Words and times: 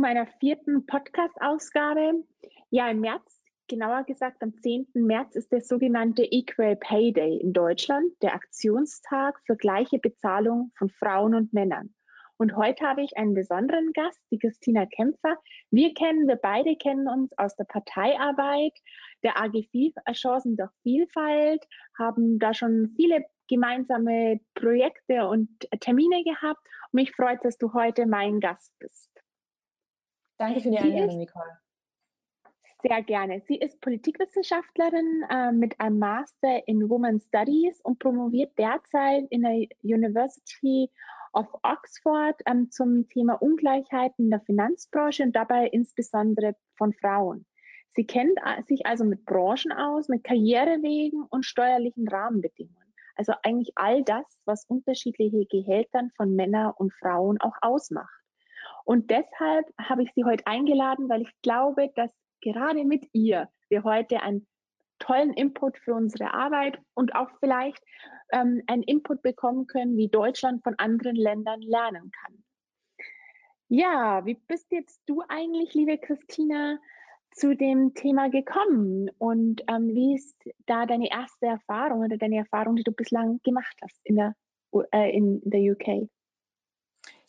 meiner 0.00 0.26
vierten 0.38 0.86
Podcast-Ausgabe. 0.86 2.24
Ja, 2.70 2.88
im 2.88 3.00
März, 3.00 3.40
genauer 3.68 4.04
gesagt 4.04 4.42
am 4.42 4.54
10. 4.54 4.88
März, 4.94 5.34
ist 5.34 5.50
der 5.50 5.60
sogenannte 5.60 6.22
Equal 6.22 6.76
Pay 6.76 7.12
Day 7.12 7.38
in 7.38 7.52
Deutschland, 7.52 8.12
der 8.22 8.34
Aktionstag 8.34 9.40
für 9.44 9.56
gleiche 9.56 9.98
Bezahlung 9.98 10.72
von 10.76 10.88
Frauen 10.90 11.34
und 11.34 11.52
Männern. 11.52 11.94
Und 12.36 12.54
heute 12.54 12.86
habe 12.86 13.02
ich 13.02 13.16
einen 13.16 13.34
besonderen 13.34 13.92
Gast, 13.92 14.20
die 14.30 14.38
Christina 14.38 14.86
Kämpfer. 14.86 15.36
Wir 15.72 15.92
kennen, 15.92 16.28
wir 16.28 16.36
beide 16.36 16.76
kennen 16.76 17.08
uns 17.08 17.36
aus 17.36 17.56
der 17.56 17.64
Parteiarbeit 17.64 18.78
der 19.24 19.40
AG 19.40 19.64
Chancen 20.12 20.56
durch 20.56 20.70
Vielfalt, 20.84 21.66
haben 21.98 22.38
da 22.38 22.54
schon 22.54 22.92
viele 22.94 23.24
gemeinsame 23.48 24.38
Projekte 24.54 25.26
und 25.26 25.48
Termine 25.80 26.22
gehabt. 26.22 26.60
Und 26.92 26.94
mich 26.94 27.10
freut, 27.16 27.44
dass 27.44 27.58
du 27.58 27.72
heute 27.72 28.06
mein 28.06 28.38
Gast 28.38 28.72
bist. 28.78 29.07
Danke 30.38 30.60
für 30.60 30.70
die 30.70 30.78
Einladung, 30.78 31.18
Nicole. 31.18 31.58
Sehr 32.80 33.02
gerne. 33.02 33.42
Sie 33.48 33.56
ist 33.56 33.80
Politikwissenschaftlerin 33.80 35.24
äh, 35.28 35.50
mit 35.50 35.80
einem 35.80 35.98
Master 35.98 36.66
in 36.68 36.88
Women 36.88 37.20
Studies 37.20 37.80
und 37.80 37.98
promoviert 37.98 38.56
derzeit 38.56 39.24
in 39.30 39.42
der 39.42 39.66
University 39.82 40.88
of 41.32 41.48
Oxford 41.64 42.40
ähm, 42.46 42.70
zum 42.70 43.08
Thema 43.08 43.34
Ungleichheiten 43.42 44.26
in 44.26 44.30
der 44.30 44.40
Finanzbranche 44.40 45.24
und 45.24 45.34
dabei 45.34 45.66
insbesondere 45.66 46.54
von 46.76 46.92
Frauen. 46.92 47.46
Sie 47.96 48.06
kennt 48.06 48.38
äh, 48.44 48.62
sich 48.62 48.86
also 48.86 49.04
mit 49.04 49.24
Branchen 49.24 49.72
aus, 49.72 50.08
mit 50.08 50.22
Karrierewegen 50.22 51.24
und 51.30 51.44
steuerlichen 51.44 52.06
Rahmenbedingungen. 52.06 52.94
Also 53.16 53.32
eigentlich 53.42 53.72
all 53.74 54.04
das, 54.04 54.24
was 54.44 54.64
unterschiedliche 54.66 55.46
Gehältern 55.46 56.12
von 56.16 56.36
Männern 56.36 56.72
und 56.76 56.92
Frauen 56.94 57.40
auch 57.40 57.56
ausmacht. 57.60 58.17
Und 58.88 59.10
deshalb 59.10 59.66
habe 59.78 60.02
ich 60.02 60.14
Sie 60.14 60.24
heute 60.24 60.46
eingeladen, 60.46 61.10
weil 61.10 61.20
ich 61.20 61.42
glaube, 61.42 61.92
dass 61.94 62.10
gerade 62.40 62.84
mit 62.84 63.06
ihr 63.12 63.50
wir 63.68 63.84
heute 63.84 64.22
einen 64.22 64.46
tollen 64.98 65.34
Input 65.34 65.76
für 65.76 65.92
unsere 65.92 66.32
Arbeit 66.32 66.80
und 66.94 67.14
auch 67.14 67.28
vielleicht 67.38 67.84
ähm, 68.32 68.62
einen 68.66 68.82
Input 68.84 69.20
bekommen 69.20 69.66
können, 69.66 69.98
wie 69.98 70.08
Deutschland 70.08 70.62
von 70.62 70.74
anderen 70.78 71.16
Ländern 71.16 71.60
lernen 71.60 72.10
kann. 72.22 72.42
Ja, 73.68 74.24
wie 74.24 74.40
bist 74.48 74.72
jetzt 74.72 75.02
du 75.04 75.22
eigentlich, 75.28 75.74
liebe 75.74 75.98
Christina, 75.98 76.78
zu 77.32 77.54
dem 77.54 77.92
Thema 77.92 78.30
gekommen 78.30 79.10
und 79.18 79.60
ähm, 79.68 79.88
wie 79.88 80.14
ist 80.14 80.34
da 80.64 80.86
deine 80.86 81.10
erste 81.10 81.44
Erfahrung 81.44 82.04
oder 82.04 82.16
deine 82.16 82.38
Erfahrung, 82.38 82.76
die 82.76 82.84
du 82.84 82.92
bislang 82.92 83.38
gemacht 83.44 83.76
hast 83.82 84.00
in 84.04 84.16
der, 84.16 84.34
äh, 84.92 85.14
in 85.14 85.42
der 85.44 85.60
UK? 85.60 86.08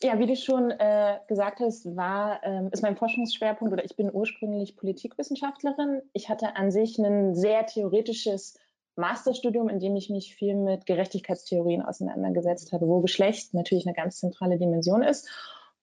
Ja, 0.01 0.17
wie 0.17 0.27
du 0.27 0.35
schon 0.37 0.71
äh, 0.71 1.19
gesagt 1.27 1.59
hast, 1.59 1.95
war, 1.97 2.41
ähm, 2.43 2.69
ist 2.71 2.81
mein 2.81 2.95
Forschungsschwerpunkt 2.95 3.73
oder 3.73 3.83
ich 3.83 3.97
bin 3.97 4.09
ursprünglich 4.13 4.77
Politikwissenschaftlerin. 4.77 6.01
Ich 6.13 6.29
hatte 6.29 6.55
an 6.55 6.71
sich 6.71 6.97
ein 6.97 7.35
sehr 7.35 7.65
theoretisches 7.65 8.57
Masterstudium, 8.95 9.67
in 9.67 9.79
dem 9.79 9.97
ich 9.97 10.09
mich 10.09 10.35
viel 10.35 10.55
mit 10.55 10.85
Gerechtigkeitstheorien 10.85 11.81
auseinandergesetzt 11.81 12.71
habe, 12.71 12.87
wo 12.87 13.01
Geschlecht 13.01 13.53
natürlich 13.53 13.85
eine 13.85 13.95
ganz 13.95 14.19
zentrale 14.19 14.57
Dimension 14.57 15.03
ist. 15.03 15.29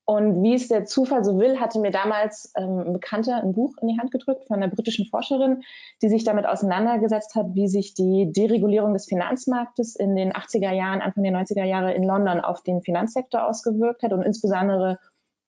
Und 0.08 0.44
wie 0.44 0.54
es 0.54 0.68
der 0.68 0.84
Zufall 0.84 1.24
so 1.24 1.36
will, 1.36 1.58
hatte 1.58 1.80
mir 1.80 1.90
damals 1.90 2.52
ähm, 2.56 2.78
ein 2.78 2.92
Bekannter 2.92 3.42
ein 3.42 3.54
Buch 3.54 3.74
in 3.82 3.88
die 3.88 3.98
Hand 3.98 4.12
gedrückt 4.12 4.44
von 4.46 4.62
einer 4.62 4.72
britischen 4.72 5.06
Forscherin, 5.06 5.64
die 6.00 6.08
sich 6.08 6.22
damit 6.22 6.46
auseinandergesetzt 6.46 7.34
hat, 7.34 7.54
wie 7.54 7.66
sich 7.66 7.94
die 7.94 8.30
Deregulierung 8.30 8.92
des 8.92 9.06
Finanzmarktes 9.06 9.96
in 9.96 10.14
den 10.14 10.32
80er 10.32 10.70
Jahren, 10.70 11.02
Anfang 11.02 11.24
der 11.24 11.32
90er 11.32 11.64
Jahre 11.64 11.92
in 11.92 12.04
London 12.04 12.40
auf 12.40 12.62
den 12.62 12.82
Finanzsektor 12.82 13.44
ausgewirkt 13.44 14.04
hat 14.04 14.12
und 14.12 14.22
insbesondere 14.22 15.00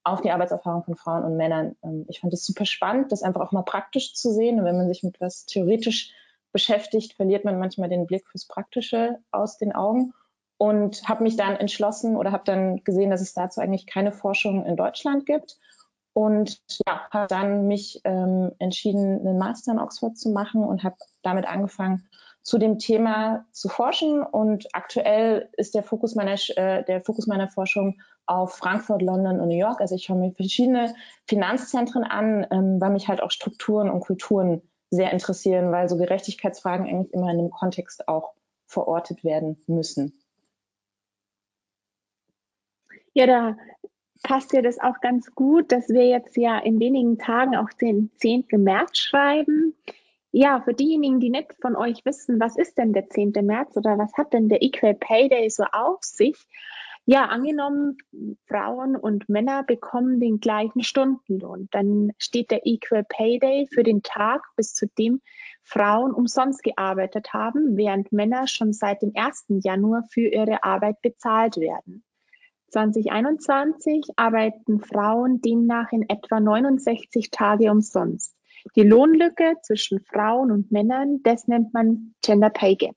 auf 0.02 0.22
die 0.22 0.32
Arbeitserfahrung 0.32 0.82
von 0.82 0.97
Frauen 0.97 1.22
und 1.22 1.36
Männern. 1.36 1.76
Ähm, 1.84 2.06
ich 2.08 2.18
fand 2.18 2.32
es 2.32 2.44
super 2.44 2.66
spannend, 2.66 3.12
das 3.12 3.22
einfach 3.22 3.42
auch 3.42 3.52
mal 3.52 3.62
praktisch 3.62 4.14
zu 4.14 4.32
sehen. 4.32 4.58
Und 4.58 4.64
wenn 4.64 4.76
man 4.76 4.88
sich 4.88 5.04
mit 5.04 5.20
was 5.20 5.47
theoretisch 5.47 6.12
beschäftigt, 6.50 7.12
verliert 7.12 7.44
man 7.44 7.60
manchmal 7.60 7.88
den 7.88 8.06
Blick 8.08 8.26
fürs 8.26 8.48
Praktische 8.48 9.20
aus 9.30 9.56
den 9.56 9.72
Augen 9.72 10.14
und 10.58 11.08
habe 11.08 11.22
mich 11.22 11.36
dann 11.36 11.56
entschlossen 11.56 12.16
oder 12.16 12.32
habe 12.32 12.44
dann 12.44 12.84
gesehen, 12.84 13.10
dass 13.10 13.20
es 13.20 13.32
dazu 13.32 13.60
eigentlich 13.60 13.86
keine 13.86 14.12
Forschung 14.12 14.66
in 14.66 14.76
Deutschland 14.76 15.24
gibt 15.24 15.58
und 16.19 16.60
ja, 16.84 17.08
habe 17.10 17.28
dann 17.28 17.69
mich 17.69 18.00
ähm, 18.02 18.50
entschieden, 18.58 19.20
einen 19.20 19.38
Master 19.38 19.70
in 19.70 19.78
Oxford 19.78 20.18
zu 20.18 20.30
machen 20.30 20.64
und 20.64 20.82
habe 20.82 20.97
damit 21.22 21.47
angefangen, 21.47 22.08
zu 22.42 22.58
dem 22.58 22.78
Thema 22.78 23.47
zu 23.52 23.68
forschen. 23.68 24.22
Und 24.22 24.66
aktuell 24.72 25.48
ist 25.56 25.76
der 25.76 25.84
Fokus 25.84 26.16
meiner, 26.16 26.34
äh, 26.56 26.82
der 26.82 27.02
Fokus 27.02 27.28
meiner 27.28 27.48
Forschung 27.48 28.00
auf 28.26 28.56
Frankfurt, 28.56 29.00
London 29.00 29.38
und 29.38 29.47
New 29.47 29.56
York. 29.56 29.80
Also 29.80 29.94
ich 29.94 30.04
schaue 30.04 30.18
mir 30.18 30.32
verschiedene 30.32 30.94
Finanzzentren 31.26 32.02
an, 32.02 32.47
ähm, 32.50 32.80
weil 32.80 32.91
mich 32.91 33.06
halt 33.06 33.22
auch 33.22 33.30
Strukturen 33.30 33.88
und 33.88 34.00
Kulturen 34.00 34.62
sehr 34.91 35.12
interessieren, 35.12 35.70
weil 35.70 35.88
so 35.88 35.97
Gerechtigkeitsfragen 35.98 36.88
eigentlich 36.88 37.12
immer 37.12 37.30
in 37.30 37.38
einem 37.38 37.50
Kontext 37.50 38.08
auch 38.08 38.32
verortet 38.66 39.22
werden 39.22 39.62
müssen. 39.68 40.18
Ja, 43.14 43.26
da 43.26 43.56
passt 44.22 44.52
ja 44.52 44.62
das 44.62 44.78
auch 44.78 45.00
ganz 45.00 45.34
gut, 45.34 45.72
dass 45.72 45.88
wir 45.88 46.06
jetzt 46.06 46.36
ja 46.36 46.58
in 46.58 46.80
wenigen 46.80 47.19
Tagen 47.19 47.56
auch 47.56 47.70
den 47.80 48.10
10. 48.16 48.46
März 48.52 48.98
schreiben. 48.98 49.74
Ja, 50.30 50.60
für 50.60 50.74
diejenigen, 50.74 51.20
die 51.20 51.30
nicht 51.30 51.54
von 51.60 51.74
euch 51.74 52.04
wissen, 52.04 52.38
was 52.38 52.56
ist 52.56 52.76
denn 52.76 52.92
der 52.92 53.08
10. 53.08 53.32
März 53.42 53.76
oder 53.76 53.97
was 53.97 54.12
hat 54.14 54.32
denn 54.32 54.48
der 54.48 54.62
Equal 54.62 54.94
Pay 54.94 55.28
Day 55.28 55.48
so 55.48 55.64
auf 55.72 56.02
sich? 56.02 56.47
Ja, 57.06 57.24
angenommen, 57.24 57.97
Frauen 58.47 58.94
und 58.94 59.30
Männer 59.30 59.62
bekommen 59.62 60.20
den 60.20 60.41
gleichen 60.41 60.82
Stundenlohn. 60.82 61.68
Dann 61.70 62.12
steht 62.18 62.50
der 62.50 62.66
Equal 62.66 63.04
Pay 63.08 63.38
Day 63.38 63.66
für 63.72 63.82
den 63.82 64.02
Tag, 64.02 64.42
bis 64.56 64.74
zu 64.74 64.86
dem 64.86 65.22
Frauen 65.62 66.12
umsonst 66.12 66.62
gearbeitet 66.62 67.32
haben, 67.32 67.78
während 67.78 68.12
Männer 68.12 68.47
schon 68.47 68.74
seit 68.74 69.00
dem 69.00 69.12
1. 69.14 69.47
Januar 69.48 70.04
für 70.10 70.28
ihre 70.28 70.62
Arbeit 70.64 71.00
bezahlt 71.00 71.56
werden. 71.56 72.04
2021 72.70 74.10
arbeiten 74.16 74.80
Frauen 74.80 75.40
demnach 75.40 75.90
in 75.92 76.08
etwa 76.08 76.40
69 76.40 77.30
Tage 77.30 77.70
umsonst. 77.70 78.34
Die 78.76 78.82
Lohnlücke 78.82 79.54
zwischen 79.62 80.00
Frauen 80.00 80.50
und 80.50 80.70
Männern, 80.72 81.22
das 81.22 81.48
nennt 81.48 81.72
man 81.72 82.14
Gender 82.22 82.50
Pay 82.50 82.76
Gap. 82.76 82.96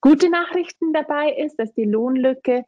Gute 0.00 0.30
Nachrichten 0.30 0.92
dabei 0.92 1.32
ist, 1.32 1.56
dass 1.58 1.72
die 1.74 1.84
Lohnlücke 1.84 2.64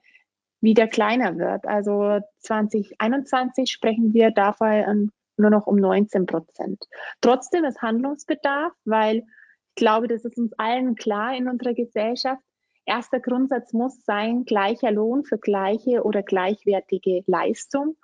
wieder 0.60 0.86
kleiner 0.86 1.36
wird. 1.36 1.66
Also 1.66 2.20
2021 2.40 3.70
sprechen 3.70 4.14
wir 4.14 4.30
davon 4.30 5.12
nur 5.36 5.50
noch 5.50 5.66
um 5.66 5.76
19 5.76 6.26
Prozent. 6.26 6.82
Trotzdem 7.20 7.64
ist 7.64 7.82
Handlungsbedarf, 7.82 8.72
weil 8.84 9.18
ich 9.18 9.74
glaube, 9.74 10.08
das 10.08 10.24
ist 10.24 10.38
uns 10.38 10.52
allen 10.54 10.94
klar 10.94 11.36
in 11.36 11.48
unserer 11.48 11.74
Gesellschaft. 11.74 12.42
Erster 12.86 13.18
Grundsatz 13.18 13.72
muss 13.72 14.04
sein, 14.04 14.44
gleicher 14.44 14.92
Lohn 14.92 15.24
für 15.24 15.38
gleiche 15.38 16.04
oder 16.04 16.22
gleichwertige 16.22 17.22
Leistung. 17.26 17.96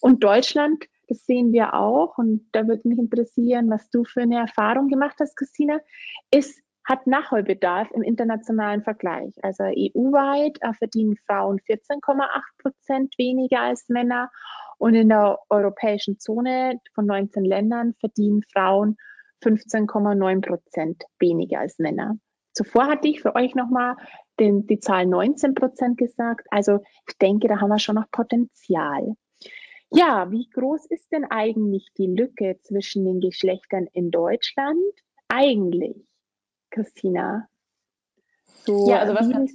Und 0.00 0.22
Deutschland, 0.22 0.84
das 1.08 1.24
sehen 1.24 1.52
wir 1.52 1.74
auch, 1.74 2.18
und 2.18 2.46
da 2.52 2.68
würde 2.68 2.86
mich 2.86 2.98
interessieren, 2.98 3.70
was 3.70 3.88
du 3.90 4.04
für 4.04 4.22
eine 4.22 4.38
Erfahrung 4.40 4.88
gemacht 4.88 5.16
hast, 5.20 5.36
Christina, 5.36 5.78
ist, 6.30 6.60
hat 6.84 7.06
Nachholbedarf 7.06 7.90
im 7.92 8.02
internationalen 8.02 8.82
Vergleich. 8.82 9.34
Also 9.42 9.64
EU-weit 9.64 10.58
äh, 10.60 10.72
verdienen 10.74 11.16
Frauen 11.26 11.58
14,8 11.60 12.28
Prozent 12.58 13.14
weniger 13.18 13.60
als 13.60 13.88
Männer 13.88 14.30
und 14.78 14.94
in 14.94 15.08
der 15.08 15.38
europäischen 15.48 16.18
Zone 16.20 16.78
von 16.94 17.06
19 17.06 17.44
Ländern 17.44 17.94
verdienen 17.98 18.42
Frauen 18.52 18.96
15,9 19.42 20.46
Prozent 20.46 21.04
weniger 21.18 21.60
als 21.60 21.78
Männer. 21.78 22.18
Zuvor 22.56 22.86
hatte 22.86 23.06
ich 23.06 23.20
für 23.20 23.34
euch 23.34 23.54
nochmal 23.54 23.96
die 24.40 24.80
Zahl 24.80 25.04
19 25.06 25.54
Prozent 25.54 25.98
gesagt. 25.98 26.46
Also 26.50 26.80
ich 27.06 27.18
denke, 27.18 27.48
da 27.48 27.60
haben 27.60 27.68
wir 27.68 27.78
schon 27.78 27.96
noch 27.96 28.10
Potenzial. 28.10 29.14
Ja, 29.90 30.30
wie 30.30 30.48
groß 30.48 30.86
ist 30.86 31.12
denn 31.12 31.26
eigentlich 31.26 31.88
die 31.98 32.06
Lücke 32.06 32.58
zwischen 32.62 33.04
den 33.04 33.20
Geschlechtern 33.20 33.86
in 33.92 34.10
Deutschland? 34.10 34.80
Eigentlich, 35.28 35.96
Christina. 36.70 37.46
So, 38.64 38.88
ja, 38.88 39.00
also 39.00 39.14
was 39.14 39.30
ganz, 39.30 39.52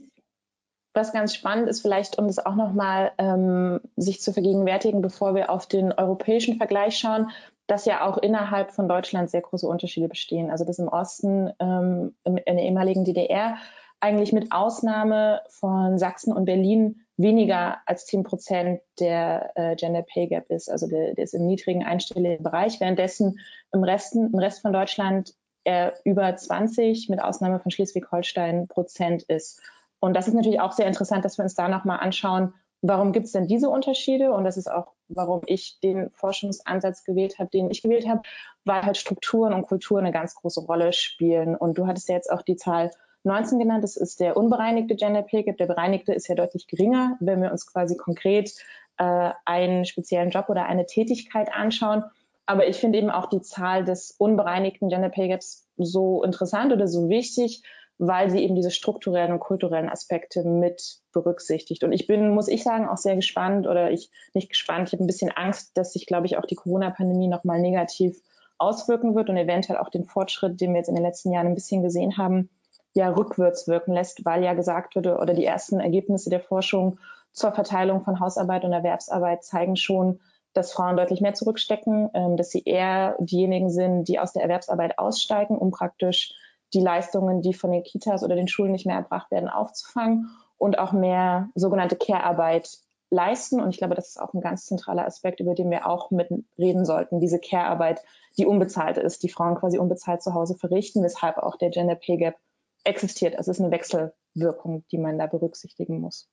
was 0.93 1.11
ganz 1.11 1.33
spannend 1.33 1.69
ist, 1.69 1.81
vielleicht 1.81 2.19
um 2.19 2.27
das 2.27 2.37
auch 2.37 2.55
nochmal 2.55 3.13
ähm, 3.17 3.81
sich 3.95 4.21
zu 4.21 4.31
vergegenwärtigen, 4.31 5.01
bevor 5.01 5.33
wir 5.33 5.49
auf 5.49 5.67
den 5.67 5.91
europäischen 5.91 6.57
Vergleich 6.57 6.99
schauen, 6.99 7.31
dass 7.67 7.85
ja 7.85 8.05
auch 8.05 8.17
innerhalb 8.17 8.71
von 8.71 8.87
Deutschland 8.87 9.29
sehr 9.29 9.41
große 9.41 9.67
Unterschiede 9.67 10.09
bestehen. 10.09 10.51
Also 10.51 10.65
dass 10.65 10.79
im 10.79 10.87
Osten, 10.87 11.51
ähm, 11.59 12.15
in 12.23 12.35
der 12.35 12.59
ehemaligen 12.59 13.05
DDR, 13.05 13.57
eigentlich 14.01 14.33
mit 14.33 14.51
Ausnahme 14.51 15.41
von 15.49 15.97
Sachsen 15.99 16.33
und 16.33 16.45
Berlin 16.45 17.01
weniger 17.17 17.77
als 17.85 18.07
10 18.07 18.23
Prozent 18.23 18.81
der 18.99 19.51
äh, 19.55 19.75
Gender 19.75 20.01
Pay 20.01 20.27
Gap 20.27 20.49
ist, 20.49 20.69
also 20.69 20.87
der, 20.87 21.13
der 21.13 21.23
ist 21.23 21.35
im 21.35 21.45
niedrigen 21.45 21.83
einstelligen 21.83 22.43
Bereich, 22.43 22.79
währenddessen 22.79 23.39
im, 23.71 23.83
Resten, 23.83 24.31
im 24.33 24.39
Rest 24.39 24.61
von 24.61 24.73
Deutschland 24.73 25.35
er 25.63 25.93
über 26.03 26.35
20 26.35 27.09
mit 27.09 27.21
Ausnahme 27.21 27.59
von 27.59 27.69
Schleswig-Holstein 27.69 28.67
Prozent 28.67 29.23
ist. 29.23 29.61
Und 29.99 30.15
das 30.15 30.27
ist 30.27 30.33
natürlich 30.33 30.59
auch 30.59 30.71
sehr 30.71 30.87
interessant, 30.87 31.23
dass 31.23 31.37
wir 31.37 31.43
uns 31.43 31.53
da 31.53 31.67
nochmal 31.67 31.99
anschauen, 31.99 32.55
warum 32.81 33.11
gibt 33.11 33.27
es 33.27 33.31
denn 33.31 33.47
diese 33.47 33.69
Unterschiede? 33.69 34.31
Und 34.33 34.43
das 34.43 34.57
ist 34.57 34.69
auch 34.71 34.93
warum 35.15 35.41
ich 35.45 35.79
den 35.81 36.09
Forschungsansatz 36.11 37.03
gewählt 37.03 37.39
habe, 37.39 37.49
den 37.49 37.69
ich 37.69 37.81
gewählt 37.81 38.07
habe, 38.07 38.21
weil 38.65 38.81
halt 38.83 38.97
Strukturen 38.97 39.53
und 39.53 39.67
Kultur 39.67 39.99
eine 39.99 40.11
ganz 40.11 40.35
große 40.35 40.61
Rolle 40.61 40.93
spielen. 40.93 41.55
Und 41.55 41.77
du 41.77 41.87
hattest 41.87 42.09
ja 42.09 42.15
jetzt 42.15 42.31
auch 42.31 42.41
die 42.41 42.55
Zahl 42.55 42.91
19 43.23 43.59
genannt. 43.59 43.83
Das 43.83 43.97
ist 43.97 44.19
der 44.19 44.37
unbereinigte 44.37 44.95
Gender 44.95 45.21
Pay 45.21 45.43
Gap. 45.43 45.57
Der 45.57 45.67
bereinigte 45.67 46.13
ist 46.13 46.27
ja 46.27 46.35
deutlich 46.35 46.67
geringer, 46.67 47.17
wenn 47.19 47.41
wir 47.41 47.51
uns 47.51 47.71
quasi 47.71 47.95
konkret 47.95 48.51
äh, 48.97 49.31
einen 49.45 49.85
speziellen 49.85 50.31
Job 50.31 50.49
oder 50.49 50.65
eine 50.65 50.85
Tätigkeit 50.85 51.53
anschauen. 51.53 52.03
Aber 52.45 52.67
ich 52.67 52.77
finde 52.77 52.97
eben 52.97 53.11
auch 53.11 53.27
die 53.27 53.41
Zahl 53.41 53.85
des 53.85 54.11
unbereinigten 54.17 54.89
Gender 54.89 55.09
Pay 55.09 55.29
Gaps 55.29 55.67
so 55.77 56.23
interessant 56.23 56.73
oder 56.73 56.87
so 56.87 57.09
wichtig, 57.09 57.63
weil 57.97 58.29
sie 58.29 58.43
eben 58.43 58.55
diese 58.55 58.71
strukturellen 58.71 59.31
und 59.31 59.39
kulturellen 59.39 59.89
Aspekte 59.89 60.43
mit 60.43 60.99
berücksichtigt. 61.11 61.83
Und 61.83 61.91
ich 61.91 62.07
bin, 62.07 62.33
muss 62.33 62.47
ich 62.47 62.63
sagen, 62.63 62.87
auch 62.87 62.97
sehr 62.97 63.15
gespannt 63.15 63.67
oder 63.67 63.91
ich 63.91 64.09
nicht 64.33 64.49
gespannt, 64.49 64.87
ich 64.87 64.93
habe 64.93 65.03
ein 65.03 65.07
bisschen 65.07 65.31
Angst, 65.31 65.77
dass 65.77 65.93
sich, 65.93 66.05
glaube 66.05 66.25
ich, 66.25 66.37
auch 66.37 66.45
die 66.45 66.55
Corona-Pandemie 66.55 67.27
nochmal 67.27 67.59
negativ 67.59 68.17
auswirken 68.57 69.15
wird 69.15 69.29
und 69.29 69.37
eventuell 69.37 69.79
auch 69.79 69.89
den 69.89 70.05
Fortschritt, 70.05 70.61
den 70.61 70.71
wir 70.71 70.77
jetzt 70.77 70.89
in 70.89 70.95
den 70.95 71.03
letzten 71.03 71.31
Jahren 71.31 71.47
ein 71.47 71.55
bisschen 71.55 71.83
gesehen 71.83 72.17
haben, 72.17 72.49
ja 72.93 73.09
rückwärts 73.09 73.67
wirken 73.67 73.93
lässt, 73.93 74.25
weil 74.25 74.43
ja 74.43 74.53
gesagt 74.53 74.95
wurde 74.95 75.17
oder 75.17 75.33
die 75.33 75.45
ersten 75.45 75.79
Ergebnisse 75.79 76.29
der 76.29 76.41
Forschung 76.41 76.99
zur 77.31 77.51
Verteilung 77.53 78.03
von 78.03 78.19
Hausarbeit 78.19 78.65
und 78.65 78.73
Erwerbsarbeit 78.73 79.43
zeigen 79.43 79.77
schon, 79.77 80.19
dass 80.53 80.73
Frauen 80.73 80.97
deutlich 80.97 81.21
mehr 81.21 81.33
zurückstecken, 81.33 82.09
ähm, 82.13 82.35
dass 82.35 82.49
sie 82.49 82.63
eher 82.63 83.15
diejenigen 83.19 83.69
sind, 83.69 84.05
die 84.05 84.19
aus 84.19 84.33
der 84.33 84.43
Erwerbsarbeit 84.43 84.99
aussteigen, 84.99 85.57
um 85.57 85.71
praktisch 85.71 86.33
die 86.73 86.81
Leistungen, 86.81 87.41
die 87.41 87.53
von 87.53 87.71
den 87.71 87.83
Kitas 87.83 88.23
oder 88.23 88.35
den 88.35 88.47
Schulen 88.47 88.71
nicht 88.71 88.85
mehr 88.85 88.95
erbracht 88.95 89.31
werden, 89.31 89.49
aufzufangen 89.49 90.29
und 90.57 90.79
auch 90.79 90.91
mehr 90.91 91.49
sogenannte 91.55 91.95
Care-Arbeit 91.95 92.77
leisten. 93.09 93.59
Und 93.59 93.69
ich 93.71 93.77
glaube, 93.77 93.95
das 93.95 94.09
ist 94.09 94.21
auch 94.21 94.33
ein 94.33 94.41
ganz 94.41 94.65
zentraler 94.65 95.05
Aspekt, 95.05 95.39
über 95.39 95.53
den 95.53 95.69
wir 95.69 95.85
auch 95.85 96.11
mit 96.11 96.29
reden 96.57 96.85
sollten. 96.85 97.19
Diese 97.19 97.39
Care-Arbeit, 97.39 98.01
die 98.37 98.45
unbezahlt 98.45 98.97
ist, 98.97 99.23
die 99.23 99.29
Frauen 99.29 99.55
quasi 99.55 99.77
unbezahlt 99.77 100.23
zu 100.23 100.33
Hause 100.33 100.55
verrichten, 100.55 101.03
weshalb 101.03 101.37
auch 101.37 101.57
der 101.57 101.69
Gender 101.69 101.95
Pay 101.95 102.17
Gap 102.17 102.35
existiert. 102.83 103.37
Also 103.37 103.51
es 103.51 103.57
ist 103.57 103.63
eine 103.63 103.71
Wechselwirkung, 103.71 104.85
die 104.91 104.97
man 104.97 105.19
da 105.19 105.27
berücksichtigen 105.27 105.99
muss. 105.99 106.29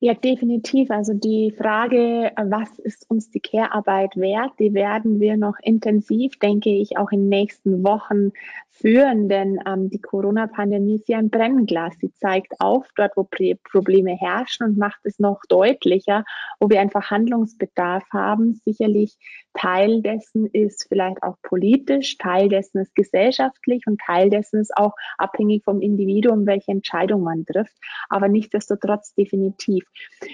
Ja, 0.00 0.12
definitiv. 0.12 0.90
Also 0.90 1.14
die 1.14 1.54
Frage, 1.56 2.30
was 2.36 2.78
ist 2.80 3.08
uns 3.08 3.30
die 3.30 3.40
Care-Arbeit 3.40 4.14
wert, 4.16 4.52
die 4.58 4.74
werden 4.74 5.20
wir 5.20 5.38
noch 5.38 5.54
intensiv, 5.62 6.38
denke 6.38 6.68
ich, 6.68 6.98
auch 6.98 7.10
in 7.12 7.20
den 7.20 7.28
nächsten 7.30 7.82
Wochen 7.82 8.32
führen, 8.76 9.28
denn 9.28 9.58
ähm, 9.66 9.88
die 9.88 10.00
Corona-Pandemie 10.00 10.96
ist 10.96 11.08
ja 11.08 11.18
ein 11.18 11.30
Brennglas. 11.30 11.94
Sie 11.98 12.12
zeigt 12.12 12.60
auf, 12.60 12.86
dort, 12.94 13.16
wo 13.16 13.26
Probleme 13.70 14.14
herrschen 14.14 14.66
und 14.66 14.76
macht 14.76 15.00
es 15.04 15.18
noch 15.18 15.40
deutlicher, 15.48 16.24
wo 16.60 16.68
wir 16.68 16.80
einfach 16.80 17.10
Handlungsbedarf 17.10 18.04
haben. 18.12 18.60
Sicherlich 18.64 19.16
Teil 19.54 20.02
dessen 20.02 20.46
ist 20.46 20.86
vielleicht 20.88 21.22
auch 21.22 21.36
politisch, 21.42 22.18
Teil 22.18 22.50
dessen 22.50 22.80
ist 22.80 22.94
gesellschaftlich 22.94 23.84
und 23.86 23.98
Teil 24.04 24.28
dessen 24.28 24.60
ist 24.60 24.76
auch 24.76 24.92
abhängig 25.16 25.64
vom 25.64 25.80
Individuum, 25.80 26.46
welche 26.46 26.72
Entscheidung 26.72 27.22
man 27.22 27.46
trifft. 27.46 27.76
Aber 28.10 28.28
nichtsdestotrotz 28.28 29.14
definitiv. 29.14 29.84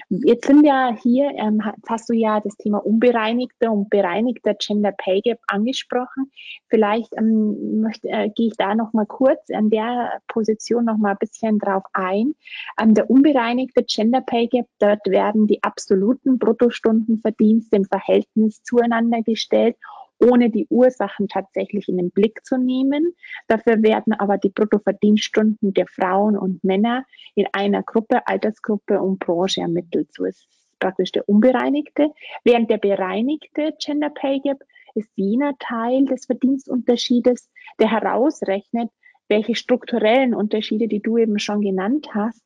Jetzt 0.09 0.47
sind 0.47 0.65
ja 0.65 0.97
hier, 1.03 1.31
ähm, 1.37 1.61
hast 1.89 2.09
du 2.09 2.15
ja 2.15 2.41
das 2.41 2.57
Thema 2.57 2.79
unbereinigter 2.79 3.73
und 3.73 3.91
bereinigter 3.91 4.55
Gender 4.55 4.93
Pay 4.93 5.21
Gap 5.23 5.39
angesprochen. 5.47 6.31
Vielleicht 6.69 7.13
ähm, 7.17 7.81
möchte, 7.81 8.09
äh, 8.09 8.31
gehe 8.35 8.49
ich 8.49 8.57
da 8.57 8.75
noch 8.75 8.93
mal 8.93 9.07
kurz 9.07 9.51
an 9.51 9.71
der 9.71 10.21
Position 10.29 10.85
noch 10.85 10.99
mal 10.99 11.13
ein 11.13 11.19
bisschen 11.19 11.59
drauf 11.59 11.83
ein. 11.93 12.35
Ähm, 12.81 12.95
der 12.95 13.11
unbereinigte 13.11 13.85
Gender 13.85 14.21
Pay 14.21 14.49
Gap, 14.49 14.67
dort 14.79 15.07
werden 15.07 15.47
die 15.47 15.63
absoluten 15.63 16.39
Bruttostundenverdienste 16.39 17.77
im 17.77 17.85
Verhältnis 17.85 18.63
zueinander 18.63 19.23
gestellt 19.23 19.77
ohne 20.23 20.51
die 20.51 20.67
Ursachen 20.69 21.29
tatsächlich 21.29 21.89
in 21.89 21.97
den 21.97 22.11
Blick 22.11 22.45
zu 22.45 22.57
nehmen. 22.57 23.15
Dafür 23.49 23.83
werden 23.83 24.13
aber 24.13 24.39
die 24.39 24.51
Bruttoverdienststunden 24.51 25.75
der 25.75 25.87
Frauen 25.87 26.37
und 26.37 26.63
Männer 26.65 27.05
in 27.35 27.47
einer 27.53 27.83
Gruppe, 27.83 28.27
Altersgruppe 28.27 29.01
und 29.01 29.19
Branche 29.19 29.63
ermittelt. 29.63 30.09
So 30.13 30.25
ist 30.25 30.47
praktisch 30.79 31.13
der 31.13 31.29
unbereinigte. 31.29 32.11
Während 32.45 32.71
der 32.71 32.79
bereinigte 32.79 33.75
Gender 33.79 34.11
Pay 34.11 34.41
Gap 34.41 34.63
ist 34.95 35.11
jener 35.17 35.57
Teil 35.59 36.05
des 36.07 36.27
Verdienstunterschiedes, 36.27 37.51
der 37.79 37.91
herausrechnet, 37.91 38.91
welche 39.29 39.55
strukturellen 39.55 40.35
Unterschiede, 40.35 40.89
die 40.89 41.01
du 41.01 41.19
eben 41.19 41.39
schon 41.39 41.61
genannt 41.61 42.09
hast, 42.15 42.43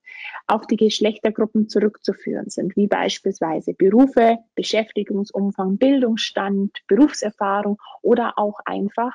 auf 0.47 0.67
die 0.67 0.77
Geschlechtergruppen 0.77 1.69
zurückzuführen 1.69 2.49
sind, 2.49 2.77
wie 2.77 2.87
beispielsweise 2.87 3.75
Berufe, 3.75 4.39
Beschäftigungsumfang, 4.55 5.79
Bildungsstand, 5.79 6.79
Berufserfahrung 6.87 7.79
oder 8.03 8.39
auch 8.39 8.61
einfach 8.65 9.13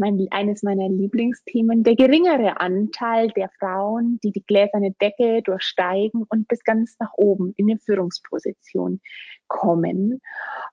mein, 0.00 0.26
eines 0.30 0.62
meiner 0.62 0.88
Lieblingsthemen, 0.88 1.84
der 1.84 1.94
geringere 1.94 2.60
Anteil 2.60 3.28
der 3.28 3.50
Frauen, 3.58 4.18
die 4.24 4.32
die 4.32 4.42
gläserne 4.42 4.92
Decke 4.92 5.42
durchsteigen 5.42 6.24
und 6.28 6.48
bis 6.48 6.64
ganz 6.64 6.96
nach 6.98 7.12
oben 7.16 7.52
in 7.56 7.70
eine 7.70 7.78
Führungsposition 7.78 9.00
kommen. 9.46 10.20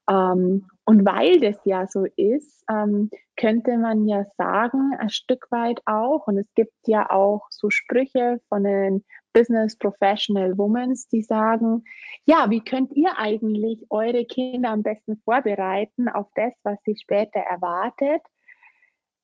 Ähm, 0.09 0.65
und 0.89 1.05
weil 1.05 1.41
das 1.41 1.59
ja 1.65 1.85
so 1.85 2.05
ist, 2.15 2.63
ähm, 2.71 3.09
könnte 3.35 3.77
man 3.77 4.07
ja 4.07 4.23
sagen, 4.37 4.93
ein 4.97 5.09
Stück 5.09 5.47
weit 5.51 5.81
auch, 5.85 6.27
und 6.27 6.37
es 6.37 6.47
gibt 6.55 6.87
ja 6.87 7.09
auch 7.09 7.45
so 7.49 7.69
Sprüche 7.69 8.39
von 8.47 8.63
den 8.63 9.03
Business 9.33 9.77
Professional 9.77 10.57
Women, 10.57 10.97
die 11.11 11.23
sagen, 11.23 11.83
ja, 12.23 12.49
wie 12.49 12.63
könnt 12.63 12.93
ihr 12.93 13.17
eigentlich 13.17 13.85
eure 13.89 14.23
Kinder 14.23 14.69
am 14.69 14.81
besten 14.81 15.17
vorbereiten 15.25 16.07
auf 16.07 16.27
das, 16.35 16.53
was 16.63 16.77
sie 16.85 16.95
später 16.95 17.41
erwartet? 17.41 18.21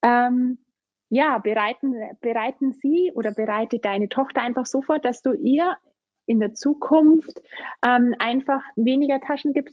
Ähm, 0.04 0.57
ja, 1.07 1.38
bereiten, 1.38 1.94
bereiten 2.19 2.74
Sie 2.74 3.13
oder 3.16 3.31
bereite 3.31 3.80
deine 3.80 4.09
Tochter 4.09 4.42
einfach 4.42 4.66
so 4.66 4.81
vor, 4.81 5.00
dass 5.00 5.21
du 5.21 5.31
ihr 5.31 5.77
in 6.25 6.42
der 6.42 6.56
Zukunft 6.56 7.42
ähm, 7.86 8.16
einfach 8.19 8.62
weniger 8.75 9.21
Taschengeld 9.21 9.69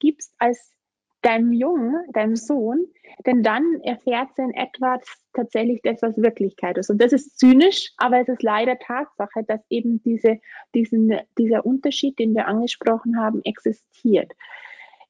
gibst 0.00 0.34
als 0.38 0.79
deinem 1.22 1.52
Jungen, 1.52 2.04
deinem 2.12 2.36
Sohn, 2.36 2.86
denn 3.26 3.42
dann 3.42 3.80
erfährt 3.82 4.28
sie 4.34 4.42
in 4.42 4.54
etwas 4.54 5.00
tatsächlich 5.34 5.80
das, 5.82 6.00
was 6.02 6.16
Wirklichkeit 6.16 6.78
ist. 6.78 6.90
Und 6.90 7.00
das 7.00 7.12
ist 7.12 7.38
zynisch, 7.38 7.92
aber 7.98 8.20
es 8.20 8.28
ist 8.28 8.42
leider 8.42 8.78
Tatsache, 8.78 9.44
dass 9.46 9.60
eben 9.68 10.02
diese, 10.02 10.40
diesen, 10.74 11.18
dieser 11.36 11.66
Unterschied, 11.66 12.18
den 12.18 12.34
wir 12.34 12.46
angesprochen 12.46 13.18
haben, 13.18 13.42
existiert. 13.44 14.32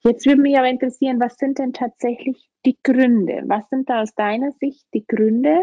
Jetzt 0.03 0.27
würde 0.27 0.41
mich 0.41 0.59
aber 0.59 0.69
interessieren, 0.69 1.21
was 1.21 1.37
sind 1.37 1.59
denn 1.59 1.73
tatsächlich 1.73 2.49
die 2.65 2.79
Gründe? 2.83 3.43
Was 3.47 3.69
sind 3.69 3.89
da 3.89 4.03
aus 4.03 4.15
deiner 4.15 4.51
Sicht 4.53 4.87
die 4.95 5.07
Gründe 5.07 5.61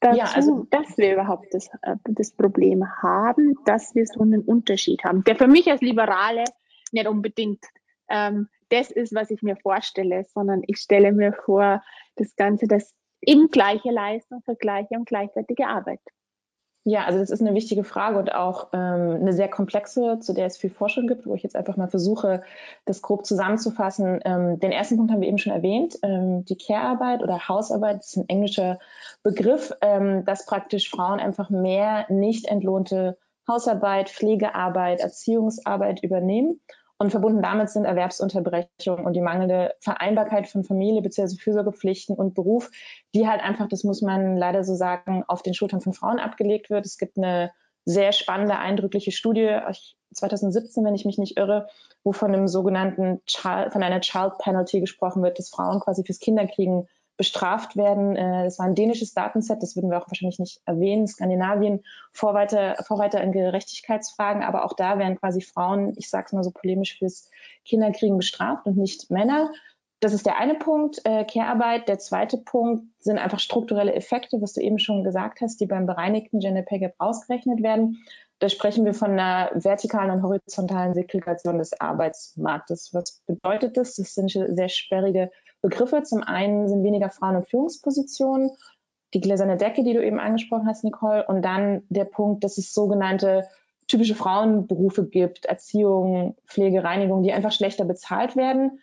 dazu, 0.00 0.18
ja, 0.18 0.24
also, 0.34 0.66
dass 0.70 0.96
wir 0.98 1.14
überhaupt 1.14 1.52
das, 1.52 1.68
äh, 1.82 1.96
das 2.04 2.32
Problem 2.32 2.84
haben, 3.02 3.54
dass 3.64 3.94
wir 3.94 4.06
so 4.06 4.20
einen 4.20 4.42
Unterschied 4.42 5.04
haben, 5.04 5.24
der 5.24 5.36
für 5.36 5.46
mich 5.46 5.70
als 5.70 5.80
Liberale 5.80 6.44
nicht 6.90 7.06
unbedingt 7.06 7.64
ähm, 8.12 8.48
das 8.68 8.90
ist, 8.90 9.14
was 9.14 9.30
ich 9.30 9.42
mir 9.42 9.56
vorstelle, 9.56 10.24
sondern 10.32 10.62
ich 10.66 10.78
stelle 10.78 11.12
mir 11.12 11.32
vor, 11.32 11.82
das 12.16 12.36
Ganze, 12.36 12.66
das 12.66 12.94
eben 13.20 13.48
gleiche 13.50 13.90
Leistung 13.90 14.42
für 14.44 14.54
gleiche 14.54 14.94
und 14.94 15.06
gleichwertige 15.06 15.66
Arbeit. 15.66 16.00
Ja, 16.84 17.04
also 17.04 17.20
das 17.20 17.30
ist 17.30 17.40
eine 17.40 17.54
wichtige 17.54 17.84
Frage 17.84 18.18
und 18.18 18.34
auch 18.34 18.70
ähm, 18.72 19.20
eine 19.20 19.32
sehr 19.32 19.48
komplexe, 19.48 20.18
zu 20.18 20.32
der 20.32 20.46
es 20.46 20.56
viel 20.56 20.70
Forschung 20.70 21.06
gibt, 21.06 21.26
wo 21.26 21.34
ich 21.34 21.44
jetzt 21.44 21.54
einfach 21.54 21.76
mal 21.76 21.86
versuche, 21.86 22.42
das 22.86 23.02
grob 23.02 23.24
zusammenzufassen. 23.24 24.18
Ähm, 24.24 24.58
den 24.58 24.72
ersten 24.72 24.96
Punkt 24.96 25.12
haben 25.12 25.20
wir 25.20 25.28
eben 25.28 25.38
schon 25.38 25.52
erwähnt, 25.52 25.96
ähm, 26.02 26.44
die 26.44 26.56
Care-Arbeit 26.56 27.22
oder 27.22 27.46
Hausarbeit, 27.46 27.98
das 27.98 28.08
ist 28.08 28.16
ein 28.16 28.28
englischer 28.28 28.80
Begriff, 29.22 29.72
ähm, 29.80 30.24
dass 30.24 30.44
praktisch 30.44 30.90
Frauen 30.90 31.20
einfach 31.20 31.50
mehr 31.50 32.06
nicht 32.08 32.46
entlohnte 32.46 33.16
Hausarbeit, 33.46 34.08
Pflegearbeit, 34.08 34.98
Erziehungsarbeit 34.98 36.02
übernehmen 36.02 36.60
und 37.02 37.10
verbunden 37.10 37.42
damit 37.42 37.68
sind 37.68 37.84
Erwerbsunterbrechung 37.84 39.04
und 39.04 39.14
die 39.14 39.20
mangelnde 39.20 39.74
Vereinbarkeit 39.80 40.46
von 40.46 40.62
Familie 40.62 41.02
bzw. 41.02 41.36
Fürsorgepflichten 41.36 42.14
und 42.14 42.34
Beruf, 42.34 42.70
die 43.12 43.26
halt 43.26 43.42
einfach, 43.42 43.68
das 43.68 43.82
muss 43.82 44.02
man 44.02 44.36
leider 44.36 44.62
so 44.62 44.76
sagen, 44.76 45.24
auf 45.26 45.42
den 45.42 45.52
Schultern 45.52 45.80
von 45.80 45.94
Frauen 45.94 46.20
abgelegt 46.20 46.70
wird. 46.70 46.86
Es 46.86 46.98
gibt 46.98 47.18
eine 47.18 47.50
sehr 47.84 48.12
spannende, 48.12 48.56
eindrückliche 48.56 49.10
Studie, 49.10 49.58
2017, 50.14 50.84
wenn 50.84 50.94
ich 50.94 51.04
mich 51.04 51.18
nicht 51.18 51.38
irre, 51.38 51.66
wo 52.04 52.12
von 52.12 52.32
einem 52.32 52.46
sogenannten 52.46 53.20
Child, 53.26 53.72
von 53.72 53.82
einer 53.82 54.00
Child 54.00 54.38
Penalty 54.38 54.78
gesprochen 54.78 55.24
wird, 55.24 55.40
dass 55.40 55.50
Frauen 55.50 55.80
quasi 55.80 56.04
fürs 56.04 56.20
Kinderkriegen 56.20 56.86
bestraft 57.22 57.76
werden. 57.76 58.16
Äh, 58.16 58.42
das 58.42 58.58
war 58.58 58.66
ein 58.66 58.74
dänisches 58.74 59.14
Datenset, 59.14 59.62
das 59.62 59.76
würden 59.76 59.92
wir 59.92 59.98
auch 59.98 60.08
wahrscheinlich 60.08 60.40
nicht 60.40 60.60
erwähnen. 60.66 61.06
Skandinavien, 61.06 61.84
Vorreiter, 62.12 62.82
Vorreiter 62.84 63.20
in 63.22 63.30
Gerechtigkeitsfragen, 63.30 64.42
aber 64.42 64.64
auch 64.64 64.72
da 64.72 64.98
werden 64.98 65.20
quasi 65.20 65.40
Frauen, 65.40 65.92
ich 65.96 66.10
sage 66.10 66.26
es 66.26 66.32
mal 66.32 66.42
so 66.42 66.50
polemisch, 66.50 66.98
fürs 66.98 67.30
Kinderkriegen 67.64 68.16
bestraft 68.16 68.66
und 68.66 68.76
nicht 68.76 69.08
Männer. 69.08 69.52
Das 70.00 70.12
ist 70.12 70.26
der 70.26 70.36
eine 70.36 70.56
Punkt, 70.56 71.00
äh, 71.04 71.24
Care-Arbeit. 71.24 71.86
Der 71.86 72.00
zweite 72.00 72.38
Punkt 72.38 72.86
sind 72.98 73.18
einfach 73.18 73.38
strukturelle 73.38 73.94
Effekte, 73.94 74.42
was 74.42 74.54
du 74.54 74.60
eben 74.60 74.80
schon 74.80 75.04
gesagt 75.04 75.42
hast, 75.42 75.60
die 75.60 75.66
beim 75.66 75.86
bereinigten 75.86 76.40
Gender 76.40 76.62
Pay 76.62 76.80
Gap 76.80 76.94
ausgerechnet 76.98 77.62
werden. 77.62 77.98
da 78.40 78.48
sprechen 78.48 78.84
wir 78.84 78.94
von 78.94 79.12
einer 79.12 79.52
vertikalen 79.54 80.10
und 80.10 80.22
horizontalen 80.24 80.94
Segregation 80.94 81.58
des 81.58 81.80
Arbeitsmarktes. 81.80 82.92
Was 82.92 83.22
bedeutet 83.28 83.76
das? 83.76 83.94
Das 83.94 84.14
sind 84.14 84.28
sehr 84.32 84.68
sperrige 84.68 85.30
Begriffe. 85.62 86.02
Zum 86.02 86.22
einen 86.22 86.68
sind 86.68 86.84
weniger 86.84 87.10
Frauen 87.10 87.36
in 87.36 87.44
Führungspositionen, 87.44 88.50
die 89.14 89.20
gläserne 89.20 89.56
Decke, 89.56 89.84
die 89.84 89.94
du 89.94 90.04
eben 90.04 90.20
angesprochen 90.20 90.66
hast, 90.66 90.84
Nicole, 90.84 91.26
und 91.26 91.42
dann 91.42 91.82
der 91.88 92.04
Punkt, 92.04 92.44
dass 92.44 92.58
es 92.58 92.74
sogenannte 92.74 93.48
typische 93.86 94.14
Frauenberufe 94.14 95.06
gibt, 95.06 95.46
Erziehung, 95.46 96.36
Pflege, 96.46 96.84
Reinigung, 96.84 97.22
die 97.22 97.32
einfach 97.32 97.52
schlechter 97.52 97.84
bezahlt 97.84 98.36
werden. 98.36 98.80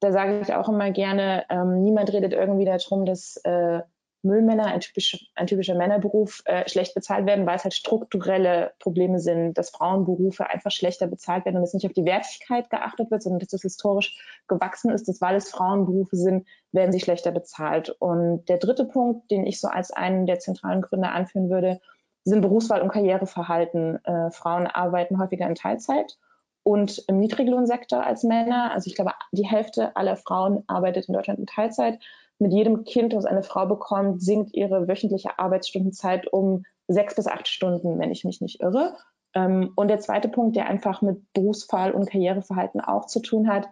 Da 0.00 0.12
sage 0.12 0.40
ich 0.40 0.54
auch 0.54 0.68
immer 0.68 0.90
gerne, 0.90 1.44
ähm, 1.48 1.82
niemand 1.82 2.12
redet 2.12 2.32
irgendwie 2.32 2.64
darum, 2.64 3.06
dass 3.06 3.38
äh, 3.44 3.80
Müllmänner, 4.22 4.66
ein, 4.66 4.80
typisch, 4.80 5.30
ein 5.34 5.46
typischer 5.46 5.74
Männerberuf, 5.74 6.42
äh, 6.46 6.68
schlecht 6.68 6.94
bezahlt 6.94 7.26
werden, 7.26 7.46
weil 7.46 7.56
es 7.56 7.64
halt 7.64 7.74
strukturelle 7.74 8.72
Probleme 8.78 9.18
sind, 9.18 9.54
dass 9.54 9.70
Frauenberufe 9.70 10.48
einfach 10.48 10.70
schlechter 10.70 11.06
bezahlt 11.06 11.44
werden 11.44 11.56
und 11.56 11.62
es 11.62 11.74
nicht 11.74 11.86
auf 11.86 11.92
die 11.92 12.04
Wertigkeit 12.04 12.68
geachtet 12.70 13.10
wird, 13.10 13.22
sondern 13.22 13.40
dass 13.40 13.50
das 13.50 13.62
historisch 13.62 14.18
gewachsen 14.48 14.90
ist, 14.90 15.08
dass 15.08 15.20
weil 15.20 15.36
es 15.36 15.50
Frauenberufe 15.50 16.16
sind, 16.16 16.46
werden 16.72 16.92
sie 16.92 17.00
schlechter 17.00 17.30
bezahlt. 17.30 17.90
Und 17.98 18.48
der 18.48 18.58
dritte 18.58 18.84
Punkt, 18.84 19.30
den 19.30 19.46
ich 19.46 19.60
so 19.60 19.68
als 19.68 19.90
einen 19.90 20.26
der 20.26 20.38
zentralen 20.38 20.82
Gründe 20.82 21.08
anführen 21.08 21.50
würde, 21.50 21.80
sind 22.24 22.40
Berufswahl 22.40 22.82
und 22.82 22.90
Karriereverhalten. 22.90 24.04
Äh, 24.04 24.30
Frauen 24.32 24.66
arbeiten 24.66 25.18
häufiger 25.18 25.46
in 25.46 25.54
Teilzeit 25.54 26.18
und 26.64 27.04
im 27.06 27.20
Niedriglohnsektor 27.20 28.04
als 28.04 28.24
Männer. 28.24 28.72
Also 28.72 28.88
ich 28.88 28.96
glaube, 28.96 29.12
die 29.30 29.46
Hälfte 29.46 29.94
aller 29.94 30.16
Frauen 30.16 30.64
arbeitet 30.66 31.06
in 31.06 31.14
Deutschland 31.14 31.38
in 31.38 31.46
Teilzeit 31.46 32.00
mit 32.38 32.52
jedem 32.52 32.84
Kind, 32.84 33.12
das 33.12 33.24
eine 33.24 33.42
Frau 33.42 33.66
bekommt, 33.66 34.22
sinkt 34.22 34.54
ihre 34.54 34.88
wöchentliche 34.88 35.38
Arbeitsstundenzeit 35.38 36.32
um 36.32 36.64
sechs 36.88 37.14
bis 37.14 37.26
acht 37.26 37.48
Stunden, 37.48 37.98
wenn 37.98 38.10
ich 38.10 38.24
mich 38.24 38.40
nicht 38.40 38.60
irre. 38.60 38.96
Ähm, 39.34 39.72
und 39.76 39.88
der 39.88 40.00
zweite 40.00 40.28
Punkt, 40.28 40.56
der 40.56 40.66
einfach 40.66 41.02
mit 41.02 41.32
Berufsfall 41.32 41.92
und 41.92 42.10
Karriereverhalten 42.10 42.80
auch 42.80 43.06
zu 43.06 43.20
tun 43.20 43.48
hat, 43.48 43.68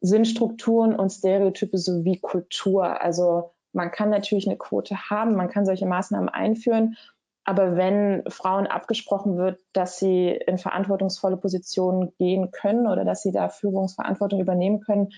sind 0.00 0.26
Strukturen 0.26 0.94
und 0.94 1.10
Stereotype 1.10 1.78
sowie 1.78 2.18
Kultur. 2.18 3.02
Also 3.02 3.50
man 3.72 3.90
kann 3.90 4.10
natürlich 4.10 4.46
eine 4.46 4.56
Quote 4.56 4.96
haben, 5.10 5.34
man 5.34 5.48
kann 5.48 5.66
solche 5.66 5.86
Maßnahmen 5.86 6.28
einführen, 6.28 6.96
aber 7.44 7.76
wenn 7.76 8.24
Frauen 8.28 8.66
abgesprochen 8.66 9.36
wird, 9.36 9.60
dass 9.72 9.98
sie 9.98 10.30
in 10.30 10.58
verantwortungsvolle 10.58 11.36
Positionen 11.36 12.12
gehen 12.18 12.50
können 12.50 12.88
oder 12.88 13.04
dass 13.04 13.22
sie 13.22 13.30
da 13.30 13.48
Führungsverantwortung 13.48 14.40
übernehmen 14.40 14.80
können, 14.80 15.10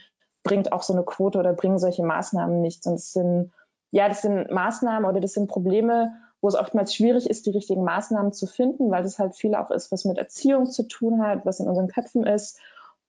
bringt 0.48 0.72
auch 0.72 0.82
so 0.82 0.92
eine 0.92 1.04
Quote 1.04 1.38
oder 1.38 1.52
bringen 1.52 1.78
solche 1.78 2.02
Maßnahmen 2.02 2.60
nichts. 2.60 2.86
Und 2.86 2.94
es 2.94 3.12
sind, 3.12 3.52
ja, 3.90 4.08
das 4.08 4.22
sind 4.22 4.50
Maßnahmen 4.50 5.08
oder 5.08 5.20
das 5.20 5.34
sind 5.34 5.48
Probleme, 5.48 6.12
wo 6.40 6.48
es 6.48 6.54
oftmals 6.54 6.94
schwierig 6.94 7.28
ist, 7.28 7.46
die 7.46 7.50
richtigen 7.50 7.84
Maßnahmen 7.84 8.32
zu 8.32 8.46
finden, 8.46 8.90
weil 8.90 9.04
es 9.04 9.18
halt 9.18 9.36
viel 9.36 9.54
auch 9.54 9.70
ist, 9.70 9.92
was 9.92 10.04
mit 10.04 10.18
Erziehung 10.18 10.66
zu 10.66 10.84
tun 10.88 11.22
hat, 11.22 11.44
was 11.44 11.60
in 11.60 11.68
unseren 11.68 11.88
Köpfen 11.88 12.26
ist 12.26 12.58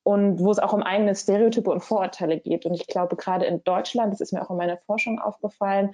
und 0.03 0.39
wo 0.39 0.51
es 0.51 0.60
auch 0.60 0.74
um 0.74 0.84
eigene 0.84 1.15
Stereotype 1.15 1.69
und 1.69 1.81
Vorurteile 1.81 2.39
geht. 2.39 2.65
Und 2.65 2.74
ich 2.74 2.88
glaube, 2.88 3.15
gerade 3.15 3.46
in 3.46 3.63
Deutschland, 3.63 4.12
das 4.12 4.22
ist 4.22 4.34
mir 4.34 4.41
auch 4.41 4.50
in 4.50 4.58
meiner 4.58 4.77
Forschung 4.77 5.19
aufgefallen, 5.19 5.93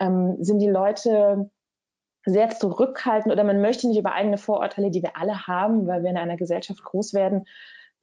ähm, 0.00 0.42
sind 0.42 0.58
die 0.58 0.70
Leute 0.70 1.50
sehr 2.24 2.50
zurückhaltend 2.50 3.32
oder 3.32 3.44
man 3.44 3.60
möchte 3.60 3.88
nicht 3.88 3.98
über 3.98 4.12
eigene 4.12 4.38
Vorurteile, 4.38 4.90
die 4.90 5.02
wir 5.02 5.16
alle 5.16 5.46
haben, 5.46 5.86
weil 5.86 6.02
wir 6.02 6.10
in 6.10 6.18
einer 6.18 6.36
Gesellschaft 6.36 6.82
groß 6.82 7.14
werden, 7.14 7.46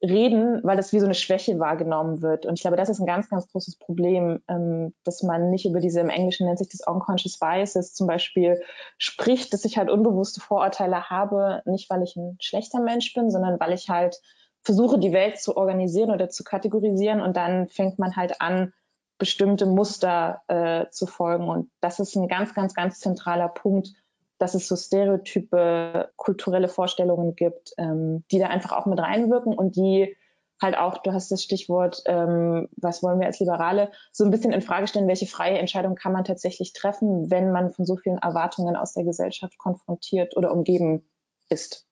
reden, 0.01 0.61
weil 0.63 0.77
das 0.77 0.93
wie 0.93 0.99
so 0.99 1.05
eine 1.05 1.15
Schwäche 1.15 1.59
wahrgenommen 1.59 2.21
wird. 2.21 2.45
Und 2.45 2.53
ich 2.53 2.61
glaube, 2.61 2.77
das 2.77 2.89
ist 2.89 2.99
ein 2.99 3.07
ganz, 3.07 3.29
ganz 3.29 3.47
großes 3.51 3.77
Problem, 3.77 4.41
ähm, 4.47 4.93
dass 5.03 5.23
man 5.23 5.49
nicht 5.49 5.65
über 5.65 5.79
diese, 5.79 5.99
im 5.99 6.09
Englischen 6.09 6.45
nennt 6.45 6.59
sich 6.59 6.69
das 6.69 6.85
Unconscious 6.85 7.39
Biases 7.39 7.93
zum 7.93 8.05
Beispiel, 8.05 8.61
spricht, 8.97 9.53
dass 9.53 9.65
ich 9.65 9.77
halt 9.77 9.89
unbewusste 9.89 10.39
Vorurteile 10.39 11.09
habe, 11.09 11.61
nicht 11.65 11.89
weil 11.89 12.03
ich 12.03 12.15
ein 12.15 12.37
schlechter 12.39 12.79
Mensch 12.79 13.13
bin, 13.13 13.31
sondern 13.31 13.59
weil 13.59 13.73
ich 13.73 13.89
halt 13.89 14.21
versuche, 14.63 14.99
die 14.99 15.13
Welt 15.13 15.39
zu 15.39 15.57
organisieren 15.57 16.11
oder 16.11 16.29
zu 16.29 16.43
kategorisieren 16.43 17.21
und 17.21 17.35
dann 17.35 17.67
fängt 17.67 17.97
man 17.97 18.15
halt 18.15 18.41
an, 18.41 18.73
bestimmte 19.17 19.65
Muster 19.65 20.41
äh, 20.47 20.89
zu 20.91 21.07
folgen. 21.07 21.49
Und 21.49 21.71
das 21.81 21.99
ist 21.99 22.15
ein 22.15 22.27
ganz, 22.27 22.53
ganz, 22.53 22.73
ganz 22.73 22.99
zentraler 22.99 23.47
Punkt, 23.47 23.93
dass 24.39 24.53
es 24.53 24.67
so 24.67 24.75
Stereotype, 24.75 26.09
kulturelle 26.15 26.67
Vorstellungen 26.67 27.35
gibt, 27.35 27.73
ähm, 27.77 28.23
die 28.31 28.39
da 28.39 28.47
einfach 28.47 28.71
auch 28.71 28.85
mit 28.85 28.99
reinwirken 28.99 29.53
und 29.53 29.75
die 29.75 30.15
halt 30.61 30.77
auch, 30.77 30.97
du 30.99 31.13
hast 31.13 31.31
das 31.31 31.43
Stichwort, 31.43 32.01
ähm, 32.05 32.67
was 32.77 33.03
wollen 33.03 33.19
wir 33.19 33.27
als 33.27 33.39
Liberale, 33.39 33.91
so 34.11 34.23
ein 34.23 34.31
bisschen 34.31 34.51
in 34.51 34.61
Frage 34.61 34.87
stellen, 34.87 35.07
welche 35.07 35.27
freie 35.27 35.57
Entscheidung 35.59 35.95
kann 35.95 36.13
man 36.13 36.23
tatsächlich 36.23 36.73
treffen, 36.73 37.29
wenn 37.29 37.51
man 37.51 37.71
von 37.71 37.85
so 37.85 37.95
vielen 37.95 38.17
Erwartungen 38.17 38.75
aus 38.75 38.93
der 38.93 39.03
Gesellschaft 39.03 39.57
konfrontiert 39.57 40.35
oder 40.35 40.51
umgeben 40.51 41.07
ist. 41.49 41.86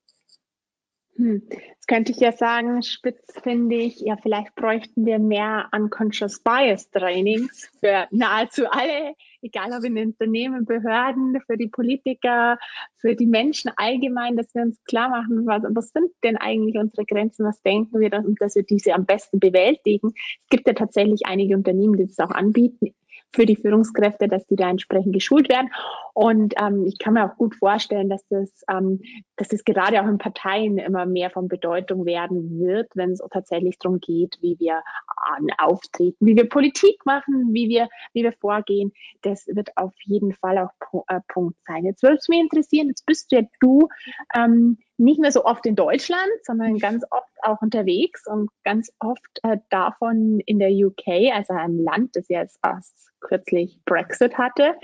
Hm. 1.17 1.43
Jetzt 1.49 1.87
könnte 1.87 2.11
ich 2.11 2.19
ja 2.19 2.33
sagen, 2.33 2.83
spitz 2.83 3.21
finde 3.41 3.77
ich, 3.77 4.01
ja, 4.01 4.17
vielleicht 4.17 4.53
bräuchten 4.55 5.05
wir 5.05 5.17
mehr 5.17 5.69
Unconscious 5.71 6.39
Bias 6.39 6.89
Trainings 6.89 7.71
für 7.79 8.07
nahezu 8.11 8.69
alle, 8.69 9.13
egal 9.41 9.71
ob 9.71 9.85
in 9.85 9.97
Unternehmen, 9.97 10.65
Behörden, 10.65 11.39
für 11.45 11.55
die 11.55 11.67
Politiker, 11.67 12.57
für 12.97 13.15
die 13.15 13.27
Menschen 13.27 13.71
allgemein, 13.77 14.35
dass 14.35 14.53
wir 14.53 14.63
uns 14.63 14.83
klar 14.83 15.07
machen, 15.07 15.45
was, 15.45 15.63
was 15.69 15.91
sind 15.91 16.11
denn 16.23 16.35
eigentlich 16.35 16.77
unsere 16.77 17.05
Grenzen, 17.05 17.45
was 17.45 17.61
denken 17.61 18.01
wir, 18.01 18.09
dass, 18.09 18.25
dass 18.39 18.55
wir 18.55 18.63
diese 18.63 18.93
am 18.93 19.05
besten 19.05 19.39
bewältigen. 19.39 20.13
Es 20.15 20.49
gibt 20.49 20.67
ja 20.67 20.73
tatsächlich 20.73 21.25
einige 21.25 21.55
Unternehmen, 21.55 21.95
die 21.95 22.07
das 22.07 22.19
auch 22.19 22.31
anbieten 22.31 22.93
für 23.33 23.45
die 23.45 23.55
Führungskräfte, 23.55 24.27
dass 24.27 24.45
die 24.47 24.55
da 24.55 24.69
entsprechend 24.69 25.13
geschult 25.13 25.49
werden. 25.49 25.69
Und 26.13 26.53
ähm, 26.57 26.85
ich 26.85 26.97
kann 26.97 27.13
mir 27.13 27.25
auch 27.25 27.35
gut 27.37 27.55
vorstellen, 27.55 28.09
dass 28.09 28.25
das, 28.29 28.49
ähm, 28.69 29.01
dass 29.35 29.49
das 29.49 29.63
gerade 29.65 30.01
auch 30.01 30.07
in 30.07 30.17
Parteien 30.17 30.77
immer 30.77 31.05
mehr 31.05 31.29
von 31.29 31.47
Bedeutung 31.47 32.05
werden 32.05 32.59
wird, 32.59 32.89
wenn 32.95 33.11
es 33.11 33.21
tatsächlich 33.31 33.77
darum 33.79 33.99
geht, 33.99 34.37
wie 34.41 34.57
wir 34.59 34.75
äh, 34.77 35.51
auftreten, 35.57 36.25
wie 36.25 36.35
wir 36.35 36.47
Politik 36.47 37.05
machen, 37.05 37.49
wie 37.51 37.67
wir, 37.67 37.89
wie 38.13 38.23
wir 38.23 38.33
vorgehen. 38.33 38.93
Das 39.21 39.45
wird 39.47 39.75
auf 39.75 39.93
jeden 40.03 40.33
Fall 40.33 40.57
auch 40.57 41.03
äh, 41.07 41.19
Punkt 41.27 41.57
sein. 41.67 41.83
Jetzt 41.83 42.01
würde 42.03 42.15
es 42.15 42.29
mich 42.29 42.39
interessieren, 42.39 42.87
jetzt 42.87 43.05
bist 43.05 43.31
ja 43.31 43.41
du 43.59 43.89
ähm, 44.35 44.77
nicht 44.97 45.19
mehr 45.19 45.31
so 45.31 45.45
oft 45.45 45.65
in 45.65 45.75
Deutschland, 45.75 46.31
sondern 46.43 46.77
ganz 46.77 47.03
oft 47.11 47.33
auch 47.43 47.61
unterwegs 47.61 48.25
und 48.27 48.49
ganz 48.63 48.91
oft 48.99 49.39
äh, 49.43 49.57
davon 49.69 50.39
in 50.41 50.59
der 50.59 50.71
UK, 50.71 51.33
also 51.33 51.53
einem 51.53 51.83
Land, 51.83 52.15
das 52.15 52.27
jetzt 52.29 52.59
erst 52.63 53.05
kürzlich 53.19 53.79
Brexit 53.85 54.37
hatte. 54.37 54.75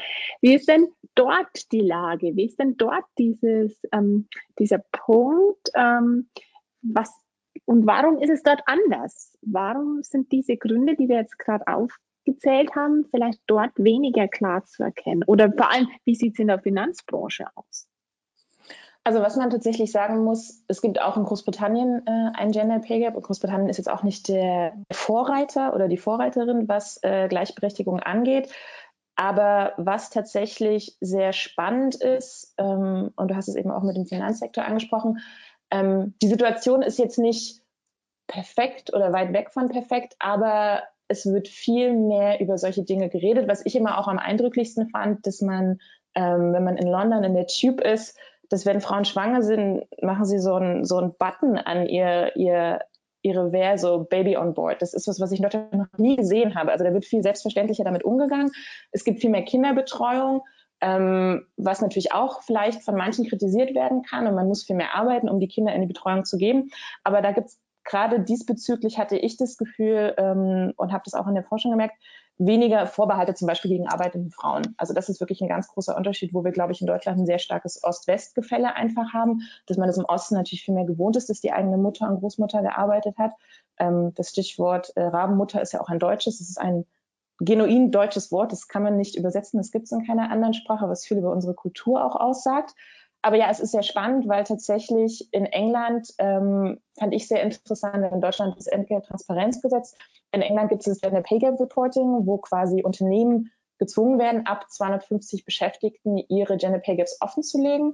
Wie 0.41 0.55
ist 0.55 0.67
denn 0.67 0.87
dort 1.15 1.71
die 1.71 1.81
Lage? 1.81 2.35
Wie 2.35 2.45
ist 2.45 2.59
denn 2.59 2.75
dort 2.77 3.05
dieses, 3.17 3.77
ähm, 3.91 4.27
dieser 4.59 4.83
Punkt? 4.91 5.69
Ähm, 5.75 6.29
was, 6.81 7.13
und 7.65 7.85
warum 7.85 8.17
ist 8.19 8.31
es 8.31 8.43
dort 8.43 8.61
anders? 8.65 9.37
Warum 9.41 10.01
sind 10.03 10.31
diese 10.31 10.57
Gründe, 10.57 10.95
die 10.95 11.07
wir 11.07 11.17
jetzt 11.17 11.37
gerade 11.37 11.65
aufgezählt 11.67 12.75
haben, 12.75 13.05
vielleicht 13.11 13.41
dort 13.47 13.71
weniger 13.77 14.27
klar 14.27 14.65
zu 14.65 14.83
erkennen? 14.83 15.23
Oder 15.27 15.51
vor 15.51 15.71
allem, 15.71 15.87
wie 16.05 16.15
sieht 16.15 16.33
es 16.33 16.39
in 16.39 16.47
der 16.47 16.59
Finanzbranche 16.59 17.45
aus? 17.55 17.87
Also 19.03 19.21
was 19.21 19.35
man 19.35 19.49
tatsächlich 19.49 19.91
sagen 19.91 20.23
muss, 20.23 20.63
es 20.67 20.81
gibt 20.81 21.01
auch 21.01 21.17
in 21.17 21.23
Großbritannien 21.23 22.05
äh, 22.05 22.31
ein 22.35 22.51
Gender 22.51 22.79
Pay 22.79 22.99
Gap 22.99 23.15
und 23.15 23.23
Großbritannien 23.23 23.69
ist 23.69 23.77
jetzt 23.77 23.89
auch 23.89 24.03
nicht 24.03 24.27
der 24.27 24.73
Vorreiter 24.91 25.73
oder 25.73 25.87
die 25.87 25.97
Vorreiterin, 25.97 26.67
was 26.67 26.99
äh, 27.01 27.27
Gleichberechtigung 27.27 27.99
angeht. 27.99 28.51
Aber 29.15 29.73
was 29.77 30.11
tatsächlich 30.11 30.97
sehr 31.01 31.33
spannend 31.33 31.95
ist, 31.95 32.53
ähm, 32.57 33.11
und 33.15 33.29
du 33.29 33.35
hast 33.35 33.47
es 33.47 33.55
eben 33.55 33.71
auch 33.71 33.83
mit 33.83 33.97
dem 33.97 34.05
Finanzsektor 34.05 34.65
angesprochen, 34.65 35.19
ähm, 35.71 36.13
die 36.21 36.27
Situation 36.27 36.83
ist 36.83 36.99
jetzt 36.99 37.17
nicht 37.17 37.61
perfekt 38.27 38.93
oder 38.93 39.11
weit 39.11 39.33
weg 39.33 39.51
von 39.51 39.69
perfekt, 39.69 40.15
aber 40.19 40.83
es 41.07 41.25
wird 41.25 41.47
viel 41.47 41.93
mehr 41.93 42.39
über 42.39 42.57
solche 42.57 42.83
Dinge 42.83 43.09
geredet. 43.09 43.47
Was 43.49 43.65
ich 43.65 43.75
immer 43.75 43.97
auch 43.97 44.07
am 44.07 44.19
eindrücklichsten 44.19 44.89
fand, 44.89 45.25
dass 45.27 45.41
man, 45.41 45.79
ähm, 46.15 46.53
wenn 46.53 46.63
man 46.63 46.77
in 46.77 46.87
London 46.87 47.23
in 47.23 47.33
der 47.33 47.47
Tube 47.47 47.81
ist, 47.81 48.17
dass 48.51 48.65
wenn 48.65 48.81
Frauen 48.81 49.05
schwanger 49.05 49.41
sind, 49.41 49.83
machen 50.01 50.25
sie 50.25 50.39
so 50.39 50.55
einen 50.55 50.85
so 50.85 50.97
einen 50.97 51.13
Button 51.17 51.57
an 51.57 51.85
ihr, 51.87 52.35
ihr 52.35 52.79
ihre 53.23 53.51
Wehr, 53.51 53.77
so 53.77 54.03
Baby 54.09 54.37
on 54.37 54.53
Board. 54.53 54.81
Das 54.81 54.93
ist 54.93 55.07
was, 55.07 55.19
was 55.19 55.31
ich 55.31 55.39
in 55.39 55.43
Deutschland 55.43 55.73
noch 55.73 55.97
nie 55.97 56.15
gesehen 56.15 56.55
habe. 56.55 56.71
Also 56.71 56.83
da 56.83 56.93
wird 56.93 57.05
viel 57.05 57.21
selbstverständlicher 57.21 57.83
damit 57.83 58.03
umgegangen. 58.03 58.51
Es 58.91 59.03
gibt 59.03 59.21
viel 59.21 59.29
mehr 59.29 59.43
Kinderbetreuung, 59.43 60.41
ähm, 60.81 61.45
was 61.55 61.81
natürlich 61.81 62.13
auch 62.13 62.41
vielleicht 62.41 62.81
von 62.81 62.95
manchen 62.95 63.27
kritisiert 63.27 63.75
werden 63.75 64.01
kann 64.01 64.25
und 64.25 64.33
man 64.33 64.47
muss 64.47 64.65
viel 64.65 64.75
mehr 64.75 64.95
arbeiten, 64.95 65.29
um 65.29 65.39
die 65.39 65.47
Kinder 65.47 65.73
in 65.73 65.81
die 65.81 65.87
Betreuung 65.87 66.25
zu 66.25 66.37
geben. 66.37 66.71
Aber 67.03 67.21
da 67.21 67.31
gibt 67.31 67.49
es 67.49 67.59
gerade 67.83 68.19
diesbezüglich 68.19 68.97
hatte 68.97 69.17
ich 69.17 69.37
das 69.37 69.57
Gefühl 69.57 70.13
ähm, 70.17 70.73
und 70.77 70.91
habe 70.91 71.03
das 71.05 71.13
auch 71.13 71.27
in 71.27 71.35
der 71.35 71.43
Forschung 71.43 71.71
gemerkt, 71.71 71.95
weniger 72.45 72.87
Vorbehalte 72.87 73.35
zum 73.35 73.47
Beispiel 73.47 73.69
gegen 73.69 73.87
arbeitende 73.87 74.31
Frauen. 74.31 74.73
Also 74.77 74.93
das 74.93 75.09
ist 75.09 75.19
wirklich 75.19 75.41
ein 75.41 75.47
ganz 75.47 75.67
großer 75.67 75.95
Unterschied, 75.95 76.33
wo 76.33 76.43
wir, 76.43 76.51
glaube 76.51 76.71
ich, 76.71 76.81
in 76.81 76.87
Deutschland 76.87 77.19
ein 77.19 77.25
sehr 77.25 77.39
starkes 77.39 77.83
Ost-West-Gefälle 77.83 78.75
einfach 78.75 79.13
haben, 79.13 79.41
dass 79.67 79.77
man 79.77 79.87
das 79.87 79.97
im 79.97 80.05
Osten 80.05 80.35
natürlich 80.35 80.63
viel 80.63 80.73
mehr 80.73 80.85
gewohnt 80.85 81.15
ist, 81.15 81.29
dass 81.29 81.41
die 81.41 81.51
eigene 81.51 81.77
Mutter 81.77 82.09
und 82.09 82.19
Großmutter 82.19 82.61
gearbeitet 82.61 83.17
hat. 83.17 83.33
Ähm, 83.77 84.13
das 84.15 84.29
Stichwort 84.29 84.91
äh, 84.95 85.03
Rabenmutter 85.03 85.61
ist 85.61 85.73
ja 85.73 85.81
auch 85.81 85.89
ein 85.89 85.99
deutsches. 85.99 86.39
Das 86.39 86.49
ist 86.49 86.59
ein 86.59 86.85
genuin 87.39 87.91
deutsches 87.91 88.31
Wort. 88.31 88.51
Das 88.51 88.67
kann 88.67 88.83
man 88.83 88.97
nicht 88.97 89.15
übersetzen. 89.15 89.57
Das 89.59 89.71
gibt 89.71 89.85
es 89.85 89.91
in 89.91 90.05
keiner 90.05 90.31
anderen 90.31 90.53
Sprache, 90.53 90.89
was 90.89 91.05
viel 91.05 91.17
über 91.17 91.31
unsere 91.31 91.53
Kultur 91.53 92.03
auch 92.03 92.15
aussagt. 92.15 92.73
Aber 93.21 93.37
ja, 93.37 93.49
es 93.49 93.59
ist 93.59 93.71
sehr 93.71 93.83
spannend, 93.83 94.27
weil 94.27 94.43
tatsächlich 94.43 95.31
in 95.31 95.45
England 95.45 96.13
ähm, 96.17 96.79
fand 96.97 97.13
ich 97.13 97.27
sehr 97.27 97.43
interessant, 97.43 98.11
in 98.11 98.21
Deutschland 98.21 98.57
das 98.57 98.67
Entgelttransparenzgesetz. 98.67 99.95
In 100.31 100.41
England 100.41 100.69
gibt 100.69 100.87
es 100.87 100.99
das 100.99 101.23
Pay 101.23 101.39
Gap 101.39 101.59
Reporting, 101.59 102.25
wo 102.25 102.37
quasi 102.37 102.81
Unternehmen 102.83 103.51
gezwungen 103.77 104.19
werden, 104.19 104.45
ab 104.45 104.65
250 104.69 105.45
Beschäftigten 105.45 106.17
ihre 106.29 106.57
Gender 106.57 106.79
Pay 106.79 106.97
Gaps 106.97 107.17
offenzulegen. 107.19 107.93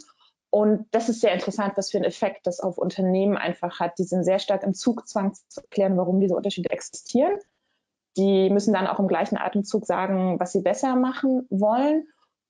Und 0.49 0.85
das 0.91 1.09
ist 1.09 1.21
sehr 1.21 1.33
interessant, 1.33 1.73
was 1.75 1.91
für 1.91 1.97
einen 1.97 2.05
Effekt 2.05 2.47
das 2.47 2.59
auf 2.61 2.77
Unternehmen 2.77 3.35
einfach 3.35 3.79
hat. 3.79 3.97
Die 3.99 4.03
sind 4.03 4.23
sehr 4.23 4.39
stark 4.39 4.63
im 4.63 4.73
Zugzwang 4.73 5.33
zu 5.49 5.61
erklären, 5.61 5.97
warum 5.97 6.19
diese 6.19 6.35
Unterschiede 6.35 6.69
existieren. 6.69 7.37
Die 8.15 8.49
müssen 8.49 8.73
dann 8.73 8.87
auch 8.87 8.99
im 8.99 9.07
gleichen 9.07 9.37
Atemzug 9.37 9.85
sagen, 9.85 10.39
was 10.39 10.53
sie 10.53 10.61
besser 10.61 10.95
machen 10.95 11.45
wollen. 11.49 12.07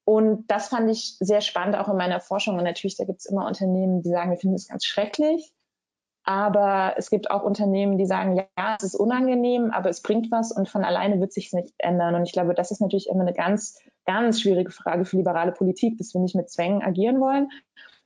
Und 0.08 0.50
das 0.50 0.70
fand 0.70 0.90
ich 0.90 1.18
sehr 1.20 1.42
spannend, 1.42 1.76
auch 1.76 1.90
in 1.90 1.98
meiner 1.98 2.22
Forschung. 2.22 2.58
Und 2.58 2.64
natürlich, 2.64 2.96
da 2.96 3.04
gibt 3.04 3.20
es 3.20 3.26
immer 3.26 3.46
Unternehmen, 3.46 4.02
die 4.02 4.10
sagen, 4.10 4.32
wir 4.32 4.38
finden 4.38 4.56
es 4.56 4.70
ganz 4.70 4.86
schrecklich. 4.86 5.52
Aber 6.24 6.94
es 6.96 7.10
gibt 7.10 7.30
auch 7.30 7.44
Unternehmen, 7.44 7.98
die 7.98 8.06
sagen, 8.06 8.38
ja, 8.38 8.78
es 8.78 8.86
ist 8.86 8.96
unangenehm, 8.96 9.70
aber 9.72 9.90
es 9.90 10.02
bringt 10.02 10.32
was 10.32 10.54
und 10.54 10.70
von 10.70 10.86
alleine 10.86 11.20
wird 11.20 11.34
sich 11.34 11.52
nicht 11.52 11.74
ändern. 11.78 12.16
Und 12.16 12.24
ich 12.24 12.32
glaube, 12.32 12.54
das 12.54 12.72
ist 12.72 12.80
natürlich 12.80 13.10
immer 13.10 13.24
eine 13.24 13.34
ganz, 13.34 13.82
ganz 14.06 14.40
schwierige 14.40 14.72
Frage 14.72 15.04
für 15.04 15.18
liberale 15.18 15.52
Politik, 15.52 15.98
dass 15.98 16.14
wir 16.14 16.22
nicht 16.22 16.36
mit 16.36 16.50
Zwängen 16.50 16.84
agieren 16.84 17.20
wollen. 17.20 17.50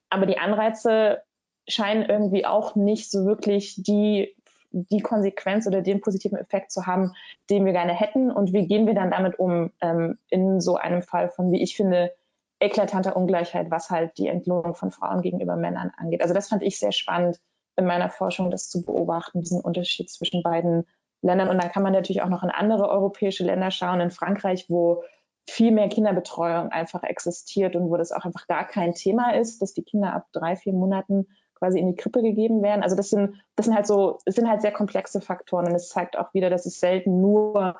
Aber 0.09 0.25
die 0.25 0.39
Anreize 0.39 1.21
scheinen 1.67 2.01
irgendwie 2.09 2.47
auch 2.47 2.75
nicht 2.75 3.11
so 3.11 3.25
wirklich 3.25 3.75
die 3.77 4.35
die 4.71 5.01
Konsequenz 5.01 5.67
oder 5.67 5.81
den 5.81 6.01
positiven 6.01 6.37
Effekt 6.37 6.71
zu 6.71 6.85
haben, 6.85 7.13
den 7.49 7.65
wir 7.65 7.73
gerne 7.73 7.93
hätten. 7.93 8.31
Und 8.31 8.53
wie 8.53 8.67
gehen 8.67 8.87
wir 8.87 8.93
dann 8.93 9.11
damit 9.11 9.37
um 9.39 9.71
ähm, 9.81 10.17
in 10.29 10.59
so 10.61 10.75
einem 10.75 11.01
Fall 11.01 11.29
von, 11.29 11.51
wie 11.51 11.61
ich 11.61 11.75
finde, 11.75 12.13
eklatanter 12.59 13.15
Ungleichheit, 13.15 13.71
was 13.71 13.89
halt 13.89 14.17
die 14.17 14.27
Entlohnung 14.27 14.75
von 14.75 14.91
Frauen 14.91 15.21
gegenüber 15.21 15.55
Männern 15.55 15.91
angeht. 15.97 16.21
Also 16.21 16.33
das 16.33 16.47
fand 16.47 16.63
ich 16.63 16.79
sehr 16.79 16.91
spannend 16.91 17.39
in 17.75 17.85
meiner 17.85 18.09
Forschung, 18.09 18.51
das 18.51 18.69
zu 18.69 18.83
beobachten, 18.83 19.41
diesen 19.41 19.61
Unterschied 19.61 20.09
zwischen 20.09 20.43
beiden 20.43 20.85
Ländern. 21.21 21.49
Und 21.49 21.61
dann 21.61 21.71
kann 21.71 21.83
man 21.83 21.93
natürlich 21.93 22.21
auch 22.21 22.29
noch 22.29 22.43
in 22.43 22.49
andere 22.49 22.89
europäische 22.89 23.43
Länder 23.43 23.71
schauen, 23.71 23.99
in 23.99 24.11
Frankreich, 24.11 24.65
wo 24.69 25.03
viel 25.49 25.71
mehr 25.71 25.89
Kinderbetreuung 25.89 26.69
einfach 26.69 27.03
existiert 27.03 27.75
und 27.75 27.89
wo 27.89 27.97
das 27.97 28.11
auch 28.11 28.25
einfach 28.25 28.47
gar 28.47 28.67
kein 28.67 28.93
Thema 28.93 29.35
ist, 29.35 29.61
dass 29.61 29.73
die 29.73 29.83
Kinder 29.83 30.13
ab 30.13 30.27
drei, 30.31 30.55
vier 30.55 30.73
Monaten 30.73 31.27
quasi 31.61 31.77
in 31.77 31.89
die 31.89 31.95
Krippe 31.95 32.23
gegeben 32.23 32.63
werden. 32.63 32.81
Also 32.81 32.95
das 32.95 33.11
sind, 33.11 33.39
das 33.55 33.67
sind 33.67 33.75
halt 33.75 33.85
so, 33.85 34.17
es 34.25 34.33
sind 34.33 34.49
halt 34.49 34.63
sehr 34.63 34.71
komplexe 34.71 35.21
Faktoren 35.21 35.67
und 35.67 35.75
es 35.75 35.89
zeigt 35.89 36.17
auch 36.17 36.33
wieder, 36.33 36.49
dass 36.49 36.65
es 36.65 36.79
selten 36.79 37.21
nur 37.21 37.79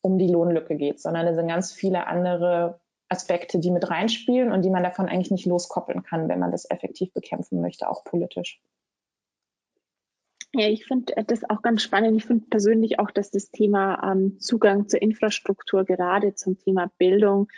um 0.00 0.16
die 0.18 0.28
Lohnlücke 0.28 0.74
geht, 0.76 1.00
sondern 1.00 1.26
es 1.26 1.36
sind 1.36 1.48
ganz 1.48 1.70
viele 1.70 2.06
andere 2.06 2.80
Aspekte, 3.10 3.58
die 3.58 3.70
mit 3.70 3.90
reinspielen 3.90 4.52
und 4.52 4.62
die 4.62 4.70
man 4.70 4.82
davon 4.82 5.06
eigentlich 5.06 5.30
nicht 5.30 5.44
loskoppeln 5.44 6.02
kann, 6.02 6.30
wenn 6.30 6.38
man 6.38 6.50
das 6.50 6.70
effektiv 6.70 7.12
bekämpfen 7.12 7.60
möchte, 7.60 7.90
auch 7.90 8.04
politisch. 8.04 8.58
Ja, 10.54 10.68
ich 10.68 10.86
finde 10.86 11.12
das 11.26 11.44
auch 11.50 11.60
ganz 11.60 11.82
spannend. 11.82 12.16
Ich 12.16 12.24
finde 12.24 12.46
persönlich 12.48 12.98
auch, 13.00 13.10
dass 13.10 13.30
das 13.30 13.50
Thema 13.50 14.12
ähm, 14.12 14.40
Zugang 14.40 14.88
zur 14.88 15.02
Infrastruktur 15.02 15.84
gerade 15.84 16.34
zum 16.34 16.58
Thema 16.58 16.90
Bildung 16.96 17.48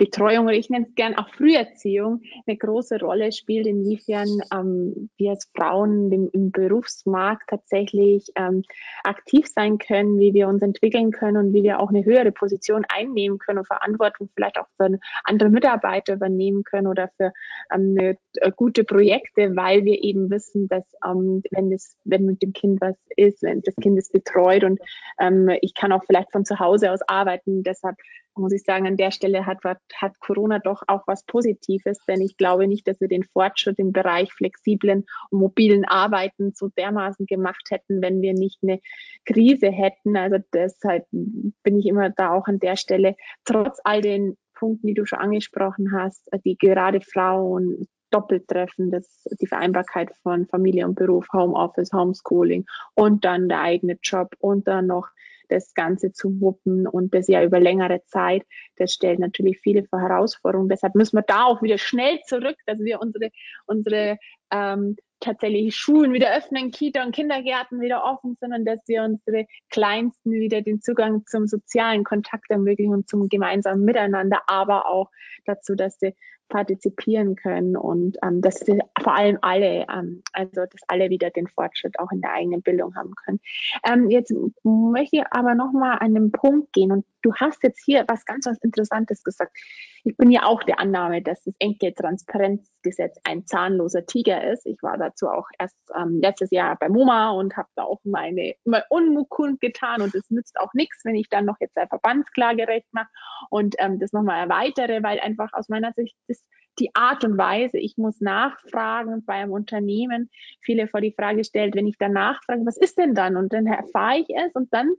Betreuung 0.00 0.46
oder 0.46 0.54
ich 0.54 0.70
nenne 0.70 0.86
es 0.88 0.94
gern 0.94 1.14
auch 1.14 1.28
Früherziehung 1.34 2.22
eine 2.46 2.56
große 2.56 2.98
Rolle 3.00 3.32
spielt, 3.32 3.66
inwiefern 3.66 4.28
ähm, 4.50 5.10
wir 5.18 5.32
als 5.32 5.50
Frauen 5.54 6.10
im, 6.10 6.30
im 6.32 6.50
Berufsmarkt 6.50 7.50
tatsächlich 7.50 8.24
ähm, 8.34 8.62
aktiv 9.04 9.46
sein 9.54 9.76
können, 9.76 10.18
wie 10.18 10.32
wir 10.32 10.48
uns 10.48 10.62
entwickeln 10.62 11.10
können 11.10 11.36
und 11.36 11.52
wie 11.52 11.62
wir 11.62 11.80
auch 11.80 11.90
eine 11.90 12.02
höhere 12.02 12.32
Position 12.32 12.86
einnehmen 12.88 13.38
können 13.38 13.58
und 13.58 13.66
Verantwortung 13.66 14.30
vielleicht 14.34 14.58
auch 14.58 14.68
für 14.78 14.98
andere 15.24 15.50
Mitarbeiter 15.50 16.14
übernehmen 16.14 16.64
können 16.64 16.86
oder 16.86 17.10
für 17.18 17.32
ähm, 17.70 17.94
eine, 17.98 18.16
äh, 18.36 18.52
gute 18.56 18.84
Projekte, 18.84 19.54
weil 19.54 19.84
wir 19.84 20.02
eben 20.02 20.30
wissen, 20.30 20.66
dass 20.68 20.84
ähm, 21.04 21.42
wenn 21.50 21.70
das, 21.70 21.98
wenn 22.04 22.24
mit 22.24 22.40
dem 22.40 22.54
Kind 22.54 22.80
was 22.80 22.96
ist, 23.16 23.42
wenn 23.42 23.60
das 23.60 23.76
Kind 23.76 23.98
ist 23.98 24.14
betreut 24.14 24.64
und 24.64 24.80
ähm, 25.20 25.50
ich 25.60 25.74
kann 25.74 25.92
auch 25.92 26.04
vielleicht 26.06 26.32
von 26.32 26.46
zu 26.46 26.58
Hause 26.58 26.90
aus 26.90 27.02
arbeiten, 27.06 27.62
deshalb 27.62 27.96
muss 28.40 28.52
ich 28.52 28.62
sagen, 28.62 28.86
an 28.86 28.96
der 28.96 29.10
Stelle 29.10 29.46
hat, 29.46 29.58
hat 29.64 30.20
Corona 30.20 30.58
doch 30.58 30.82
auch 30.86 31.02
was 31.06 31.24
Positives, 31.24 31.98
denn 32.08 32.20
ich 32.20 32.36
glaube 32.36 32.66
nicht, 32.66 32.88
dass 32.88 33.00
wir 33.00 33.08
den 33.08 33.24
Fortschritt 33.24 33.78
im 33.78 33.92
Bereich 33.92 34.32
flexiblen 34.32 35.04
und 35.30 35.40
mobilen 35.40 35.84
Arbeiten 35.84 36.52
so 36.54 36.68
dermaßen 36.68 37.26
gemacht 37.26 37.68
hätten, 37.70 38.02
wenn 38.02 38.20
wir 38.22 38.34
nicht 38.34 38.58
eine 38.62 38.80
Krise 39.24 39.70
hätten. 39.70 40.16
Also 40.16 40.38
deshalb 40.52 41.06
bin 41.10 41.78
ich 41.78 41.86
immer 41.86 42.10
da 42.10 42.32
auch 42.32 42.46
an 42.46 42.58
der 42.58 42.76
Stelle, 42.76 43.16
trotz 43.44 43.78
all 43.84 44.00
den 44.00 44.36
Punkten, 44.54 44.88
die 44.88 44.94
du 44.94 45.06
schon 45.06 45.20
angesprochen 45.20 45.92
hast, 45.92 46.28
die 46.44 46.56
gerade 46.56 47.00
Frauen 47.00 47.86
doppelt 48.10 48.48
treffen, 48.48 48.90
das, 48.90 49.24
die 49.40 49.46
Vereinbarkeit 49.46 50.10
von 50.22 50.46
Familie 50.46 50.86
und 50.86 50.96
Beruf, 50.96 51.26
Homeoffice, 51.32 51.92
Homeschooling 51.92 52.66
und 52.94 53.24
dann 53.24 53.48
der 53.48 53.60
eigene 53.60 53.98
Job 54.02 54.34
und 54.38 54.68
dann 54.68 54.86
noch 54.86 55.08
das 55.50 55.74
Ganze 55.74 56.12
zu 56.12 56.40
wuppen 56.40 56.86
und 56.86 57.14
das 57.14 57.28
ja 57.28 57.42
über 57.42 57.60
längere 57.60 58.02
Zeit. 58.06 58.42
Das 58.76 58.92
stellt 58.92 59.18
natürlich 59.18 59.60
viele 59.60 59.86
Herausforderungen. 59.92 60.68
Deshalb 60.68 60.94
müssen 60.94 61.16
wir 61.16 61.22
da 61.22 61.44
auch 61.44 61.62
wieder 61.62 61.78
schnell 61.78 62.20
zurück, 62.26 62.56
dass 62.66 62.78
wir 62.78 63.00
unsere, 63.00 63.30
unsere 63.66 64.18
ähm, 64.52 64.96
tatsächlich 65.20 65.76
Schulen 65.76 66.12
wieder 66.12 66.34
öffnen, 66.36 66.70
Kita 66.70 67.04
und 67.04 67.14
Kindergärten 67.14 67.80
wieder 67.80 68.04
offen 68.04 68.36
sind 68.40 68.54
und 68.54 68.64
dass 68.64 68.80
wir 68.86 69.02
unsere 69.04 69.46
Kleinsten 69.68 70.32
wieder 70.32 70.62
den 70.62 70.80
Zugang 70.80 71.24
zum 71.26 71.46
sozialen 71.46 72.04
Kontakt 72.04 72.50
ermöglichen 72.50 72.94
und 72.94 73.08
zum 73.08 73.28
gemeinsamen 73.28 73.84
Miteinander, 73.84 74.40
aber 74.46 74.86
auch 74.86 75.10
dazu, 75.44 75.74
dass 75.74 75.98
sie 75.98 76.14
partizipieren 76.50 77.36
können 77.36 77.76
und 77.76 78.18
ähm, 78.22 78.42
dass 78.42 78.66
wir 78.66 78.80
vor 79.02 79.14
allem 79.14 79.38
alle, 79.40 79.86
ähm, 79.90 80.22
also 80.34 80.66
dass 80.66 80.82
alle 80.88 81.08
wieder 81.08 81.30
den 81.30 81.46
Fortschritt 81.46 81.98
auch 81.98 82.12
in 82.12 82.20
der 82.20 82.32
eigenen 82.32 82.60
Bildung 82.60 82.94
haben 82.94 83.14
können. 83.14 83.40
Ähm, 83.86 84.10
jetzt 84.10 84.34
möchte 84.62 85.16
ich 85.16 85.22
aber 85.30 85.54
nochmal 85.54 85.98
an 86.00 86.14
den 86.14 86.30
Punkt 86.30 86.72
gehen 86.74 86.92
und 86.92 87.06
du 87.22 87.34
hast 87.34 87.62
jetzt 87.62 87.82
hier 87.84 88.04
was 88.08 88.24
ganz 88.24 88.46
was 88.46 88.58
Interessantes 88.58 89.22
gesagt. 89.22 89.56
Ich 90.04 90.16
bin 90.16 90.30
ja 90.30 90.44
auch 90.44 90.62
der 90.62 90.78
Annahme, 90.78 91.22
dass 91.22 91.42
das 91.42 91.54
Enkeltransparenzgesetz 91.58 93.18
ein 93.24 93.46
zahnloser 93.46 94.06
Tiger 94.06 94.50
ist. 94.52 94.66
Ich 94.66 94.82
war 94.82 94.96
dazu 94.96 95.28
auch 95.28 95.46
erst 95.58 95.76
ähm, 95.94 96.20
letztes 96.20 96.50
Jahr 96.50 96.76
bei 96.76 96.88
MoMA 96.88 97.30
und 97.30 97.56
habe 97.56 97.68
da 97.76 97.84
auch 97.84 98.00
meine 98.04 98.54
mein 98.64 98.82
Unmut 98.88 99.28
kundgetan 99.28 100.02
und 100.02 100.14
es 100.14 100.28
nützt 100.30 100.58
auch 100.58 100.72
nichts, 100.74 101.04
wenn 101.04 101.14
ich 101.14 101.28
dann 101.28 101.44
noch 101.44 101.56
jetzt 101.60 101.76
ein 101.76 101.88
Verbandsklagerecht 101.88 102.92
mache 102.92 103.08
und 103.50 103.74
ähm, 103.78 103.98
das 103.98 104.12
nochmal 104.12 104.40
erweitere, 104.40 105.02
weil 105.02 105.20
einfach 105.20 105.52
aus 105.52 105.68
meiner 105.68 105.92
Sicht 105.92 106.16
das 106.28 106.39
die 106.80 106.94
Art 106.94 107.24
und 107.24 107.38
Weise, 107.38 107.78
ich 107.78 107.96
muss 107.98 108.20
nachfragen 108.20 109.24
bei 109.24 109.34
einem 109.34 109.52
Unternehmen, 109.52 110.30
viele 110.60 110.88
vor 110.88 111.00
die 111.00 111.12
Frage 111.12 111.44
stellt, 111.44 111.74
wenn 111.74 111.86
ich 111.86 111.98
dann 111.98 112.12
nachfrage, 112.12 112.64
was 112.64 112.76
ist 112.76 112.98
denn 112.98 113.14
dann? 113.14 113.36
Und 113.36 113.52
dann 113.52 113.66
erfahre 113.66 114.18
ich 114.18 114.28
es 114.30 114.52
und 114.54 114.72
dann 114.72 114.94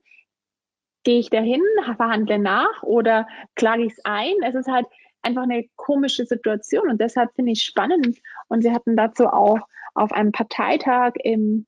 gehe 1.04 1.20
ich 1.20 1.30
dahin, 1.30 1.64
verhandle 1.98 2.38
nach 2.38 2.84
oder 2.84 3.28
klage 3.56 3.86
ich 3.86 3.94
es 3.94 4.06
ein? 4.06 4.36
Es 4.44 4.56
ist 4.56 4.68
halt 4.68 4.86
einfach 5.24 5.44
eine 5.44 5.66
komische 5.76 6.26
Situation 6.26 6.90
und 6.90 7.02
deshalb 7.02 7.34
finde 7.36 7.52
ich 7.54 7.64
spannend. 7.64 8.20
Und 8.48 8.62
sie 8.62 8.72
hatten 8.72 8.96
dazu 8.96 9.28
auch 9.28 9.60
auf 9.94 10.12
einem 10.12 10.32
Parteitag 10.32 11.14
im, 11.24 11.66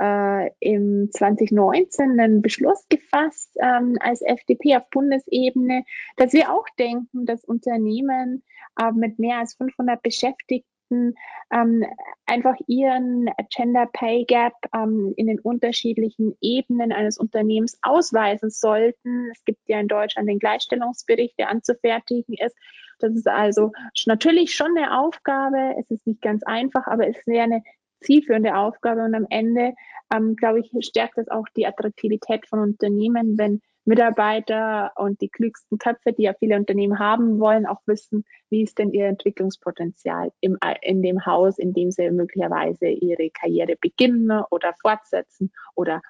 äh, 0.00 0.50
im 0.60 1.10
2019 1.12 2.18
einen 2.18 2.42
Beschluss 2.42 2.86
gefasst 2.88 3.50
ähm, 3.60 3.96
als 4.00 4.22
FDP 4.22 4.76
auf 4.76 4.88
Bundesebene, 4.90 5.84
dass 6.16 6.32
wir 6.32 6.52
auch 6.52 6.66
denken, 6.78 7.26
dass 7.26 7.44
Unternehmen 7.44 8.42
äh, 8.80 8.92
mit 8.92 9.18
mehr 9.18 9.38
als 9.38 9.54
500 9.54 10.02
Beschäftigten 10.02 11.14
ähm, 11.52 11.84
einfach 12.26 12.56
ihren 12.66 13.30
Gender 13.54 13.86
Pay 13.92 14.24
Gap 14.24 14.54
ähm, 14.74 15.12
in 15.16 15.26
den 15.26 15.40
unterschiedlichen 15.40 16.36
Ebenen 16.40 16.92
eines 16.92 17.18
Unternehmens 17.18 17.78
ausweisen 17.82 18.50
sollten. 18.50 19.30
Es 19.32 19.44
gibt 19.44 19.60
ja 19.66 19.80
in 19.80 19.88
Deutschland 19.88 20.28
den 20.28 20.38
Gleichstellungsbericht, 20.38 21.38
der 21.38 21.50
anzufertigen 21.50 22.34
ist. 22.34 22.56
Das 22.98 23.12
ist 23.14 23.26
also 23.26 23.72
natürlich 24.06 24.54
schon 24.54 24.76
eine 24.76 24.98
Aufgabe. 24.98 25.74
Es 25.78 25.90
ist 25.90 26.06
nicht 26.06 26.22
ganz 26.22 26.42
einfach, 26.44 26.86
aber 26.86 27.08
es 27.08 27.16
wäre 27.26 27.44
eine 27.44 27.62
zielführende 28.04 28.56
Aufgabe 28.56 29.02
und 29.02 29.14
am 29.14 29.26
Ende, 29.30 29.74
ähm, 30.14 30.36
glaube 30.36 30.60
ich, 30.60 30.70
stärkt 30.86 31.18
es 31.18 31.28
auch 31.28 31.46
die 31.56 31.66
Attraktivität 31.66 32.46
von 32.46 32.60
Unternehmen, 32.60 33.38
wenn 33.38 33.60
Mitarbeiter 33.86 34.92
und 34.96 35.20
die 35.20 35.28
klügsten 35.28 35.78
Köpfe, 35.78 36.12
die 36.12 36.22
ja 36.22 36.34
viele 36.38 36.56
Unternehmen 36.56 36.98
haben 36.98 37.38
wollen, 37.38 37.66
auch 37.66 37.80
wissen, 37.86 38.24
wie 38.48 38.62
ist 38.62 38.78
denn 38.78 38.92
ihr 38.92 39.06
Entwicklungspotenzial 39.06 40.32
im, 40.40 40.58
in 40.80 41.02
dem 41.02 41.26
Haus, 41.26 41.58
in 41.58 41.74
dem 41.74 41.90
sie 41.90 42.10
möglicherweise 42.10 42.86
ihre 42.86 43.28
Karriere 43.30 43.76
beginnen 43.78 44.42
oder 44.50 44.74
fortsetzen 44.80 45.52
oder 45.74 46.00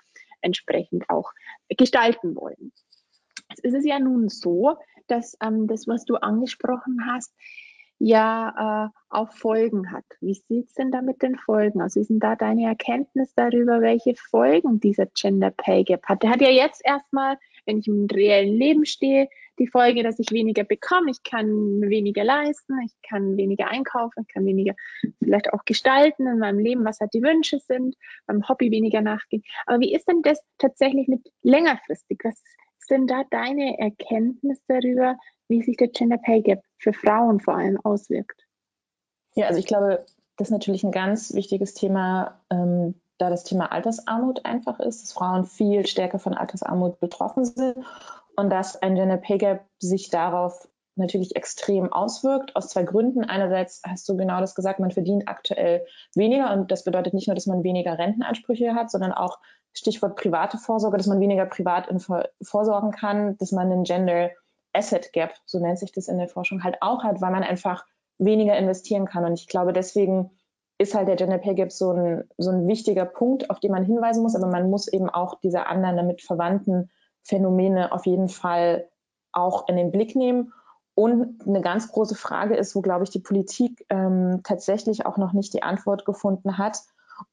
entsprechend 0.40 1.08
auch 1.08 1.32
gestalten 1.68 2.36
wollen. 2.36 2.72
Es 3.62 3.74
ist 3.74 3.86
ja 3.86 3.98
nun 3.98 4.28
so, 4.28 4.76
dass 5.08 5.36
ähm, 5.42 5.66
das, 5.66 5.88
was 5.88 6.04
du 6.04 6.16
angesprochen 6.16 7.06
hast, 7.06 7.34
ja 8.06 8.86
äh, 8.86 8.88
auch 9.08 9.32
Folgen 9.32 9.90
hat. 9.92 10.04
Wie 10.20 10.34
sieht 10.34 10.68
es 10.68 10.74
denn 10.74 10.90
da 10.90 11.02
mit 11.02 11.22
den 11.22 11.36
Folgen 11.36 11.80
aus? 11.80 11.96
Wie 11.96 12.04
sind 12.04 12.20
da 12.20 12.36
deine 12.36 12.66
Erkenntnis 12.66 13.32
darüber, 13.34 13.80
welche 13.80 14.14
Folgen 14.14 14.80
dieser 14.80 15.06
Gender 15.06 15.50
Pay 15.50 15.84
Gap 15.84 16.04
hat? 16.06 16.22
Der 16.22 16.30
hat 16.30 16.40
ja 16.40 16.50
jetzt 16.50 16.82
erstmal 16.84 17.38
wenn 17.66 17.78
ich 17.78 17.88
im 17.88 18.06
reellen 18.06 18.54
Leben 18.54 18.84
stehe, 18.84 19.28
die 19.58 19.66
Folge, 19.66 20.02
dass 20.02 20.18
ich 20.18 20.30
weniger 20.32 20.64
bekomme, 20.64 21.10
ich 21.10 21.22
kann 21.22 21.80
weniger 21.82 22.24
leisten, 22.24 22.74
ich 22.84 22.92
kann 23.08 23.36
weniger 23.36 23.68
einkaufen, 23.68 24.24
ich 24.26 24.34
kann 24.34 24.44
weniger 24.44 24.74
vielleicht 25.22 25.52
auch 25.52 25.64
gestalten 25.64 26.26
in 26.26 26.38
meinem 26.38 26.58
Leben, 26.58 26.84
was 26.84 27.00
halt 27.00 27.14
die 27.14 27.22
Wünsche 27.22 27.58
sind, 27.60 27.96
beim 28.26 28.46
Hobby 28.48 28.70
weniger 28.70 29.00
nachgehen. 29.00 29.42
Aber 29.66 29.80
wie 29.80 29.94
ist 29.94 30.08
denn 30.08 30.22
das 30.22 30.40
tatsächlich 30.58 31.08
mit 31.08 31.28
längerfristig? 31.42 32.20
Was 32.24 32.42
sind 32.86 33.10
da 33.10 33.24
deine 33.30 33.78
Erkenntnisse 33.78 34.62
darüber, 34.68 35.16
wie 35.48 35.62
sich 35.62 35.76
der 35.76 35.88
Gender 35.88 36.18
Pay 36.18 36.42
Gap 36.42 36.62
für 36.78 36.92
Frauen 36.92 37.40
vor 37.40 37.56
allem 37.56 37.78
auswirkt? 37.82 38.46
Ja, 39.34 39.46
also 39.46 39.58
ich 39.58 39.66
glaube, 39.66 40.04
das 40.36 40.48
ist 40.48 40.52
natürlich 40.52 40.84
ein 40.84 40.92
ganz 40.92 41.34
wichtiges 41.34 41.74
Thema, 41.74 42.40
ähm, 42.50 43.00
da 43.18 43.30
das 43.30 43.44
Thema 43.44 43.70
Altersarmut 43.72 44.44
einfach 44.44 44.80
ist, 44.80 45.02
dass 45.02 45.12
Frauen 45.12 45.44
viel 45.44 45.86
stärker 45.86 46.18
von 46.18 46.34
Altersarmut 46.34 46.98
betroffen 46.98 47.44
sind 47.44 47.76
und 48.36 48.50
dass 48.50 48.80
ein 48.80 48.94
Gender 48.94 49.16
Pay 49.16 49.38
Gap 49.38 49.64
sich 49.78 50.10
darauf 50.10 50.68
natürlich 50.96 51.34
extrem 51.34 51.92
auswirkt, 51.92 52.54
aus 52.54 52.68
zwei 52.68 52.84
Gründen. 52.84 53.24
Einerseits 53.24 53.82
hast 53.84 54.08
du 54.08 54.16
genau 54.16 54.40
das 54.40 54.54
gesagt, 54.54 54.78
man 54.78 54.92
verdient 54.92 55.28
aktuell 55.28 55.84
weniger 56.14 56.52
und 56.52 56.70
das 56.70 56.84
bedeutet 56.84 57.14
nicht 57.14 57.26
nur, 57.26 57.34
dass 57.34 57.46
man 57.46 57.64
weniger 57.64 57.98
Rentenansprüche 57.98 58.74
hat, 58.74 58.90
sondern 58.90 59.12
auch 59.12 59.38
Stichwort 59.72 60.16
private 60.16 60.56
Vorsorge, 60.56 60.96
dass 60.96 61.08
man 61.08 61.20
weniger 61.20 61.46
privat 61.46 61.88
vorsorgen 62.42 62.92
kann, 62.92 63.36
dass 63.38 63.50
man 63.50 63.72
einen 63.72 63.82
Gender 63.82 64.30
Asset 64.74 65.12
Gap, 65.12 65.34
so 65.46 65.58
nennt 65.58 65.78
sich 65.78 65.92
das 65.92 66.08
in 66.08 66.18
der 66.18 66.28
Forschung, 66.28 66.62
halt 66.62 66.76
auch 66.80 67.04
hat, 67.04 67.20
weil 67.20 67.32
man 67.32 67.42
einfach 67.42 67.86
weniger 68.18 68.56
investieren 68.56 69.06
kann. 69.06 69.24
Und 69.24 69.34
ich 69.34 69.46
glaube, 69.48 69.72
deswegen 69.72 70.30
ist 70.78 70.94
halt 70.94 71.08
der 71.08 71.16
Gender 71.16 71.38
Pay 71.38 71.54
Gap 71.54 71.72
so 71.72 71.92
ein, 71.92 72.24
so 72.36 72.50
ein 72.50 72.66
wichtiger 72.66 73.04
Punkt, 73.04 73.50
auf 73.50 73.60
den 73.60 73.70
man 73.70 73.84
hinweisen 73.84 74.22
muss, 74.22 74.34
aber 74.34 74.48
man 74.48 74.70
muss 74.70 74.88
eben 74.88 75.08
auch 75.08 75.40
diese 75.40 75.66
anderen 75.66 75.96
damit 75.96 76.22
verwandten 76.22 76.90
Phänomene 77.22 77.92
auf 77.92 78.06
jeden 78.06 78.28
Fall 78.28 78.88
auch 79.32 79.68
in 79.68 79.76
den 79.76 79.90
Blick 79.90 80.16
nehmen. 80.16 80.52
Und 80.94 81.44
eine 81.46 81.60
ganz 81.60 81.90
große 81.90 82.14
Frage 82.14 82.56
ist, 82.56 82.76
wo, 82.76 82.80
glaube 82.80 83.04
ich, 83.04 83.10
die 83.10 83.20
Politik 83.20 83.84
ähm, 83.88 84.40
tatsächlich 84.44 85.06
auch 85.06 85.16
noch 85.16 85.32
nicht 85.32 85.52
die 85.54 85.62
Antwort 85.62 86.04
gefunden 86.04 86.58
hat. 86.58 86.78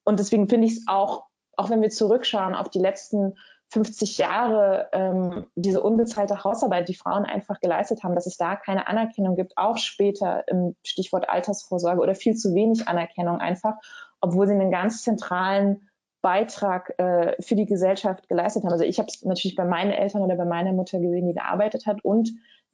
Und 0.03 0.19
deswegen 0.19 0.47
finde 0.47 0.67
ich 0.67 0.77
es 0.77 0.83
auch, 0.87 1.25
auch 1.57 1.69
wenn 1.69 1.81
wir 1.81 1.89
zurückschauen 1.89 2.55
auf 2.55 2.69
die 2.69 2.79
letzten 2.79 3.35
50 3.71 4.17
Jahre 4.17 4.89
ähm, 4.91 5.45
diese 5.55 5.81
unbezahlte 5.81 6.43
Hausarbeit, 6.43 6.89
die 6.89 6.93
Frauen 6.93 7.25
einfach 7.25 7.59
geleistet 7.61 8.03
haben, 8.03 8.15
dass 8.15 8.27
es 8.27 8.35
da 8.35 8.57
keine 8.57 8.87
Anerkennung 8.87 9.35
gibt, 9.35 9.57
auch 9.57 9.77
später 9.77 10.45
im 10.49 10.75
Stichwort 10.85 11.29
Altersvorsorge 11.29 12.01
oder 12.01 12.13
viel 12.13 12.35
zu 12.35 12.53
wenig 12.53 12.89
Anerkennung 12.89 13.39
einfach, 13.39 13.75
obwohl 14.19 14.47
sie 14.47 14.53
einen 14.53 14.71
ganz 14.71 15.03
zentralen 15.03 15.87
Beitrag 16.21 16.93
äh, 16.99 17.41
für 17.41 17.55
die 17.55 17.65
Gesellschaft 17.65 18.27
geleistet 18.27 18.63
haben. 18.63 18.73
Also 18.73 18.83
ich 18.83 18.99
habe 18.99 19.07
es 19.07 19.23
natürlich 19.23 19.55
bei 19.55 19.65
meinen 19.65 19.91
Eltern 19.91 20.21
oder 20.21 20.35
bei 20.35 20.45
meiner 20.45 20.73
Mutter 20.73 20.99
gesehen, 20.99 21.27
die 21.27 21.33
gearbeitet 21.33 21.85
hat 21.87 22.03
und 22.03 22.29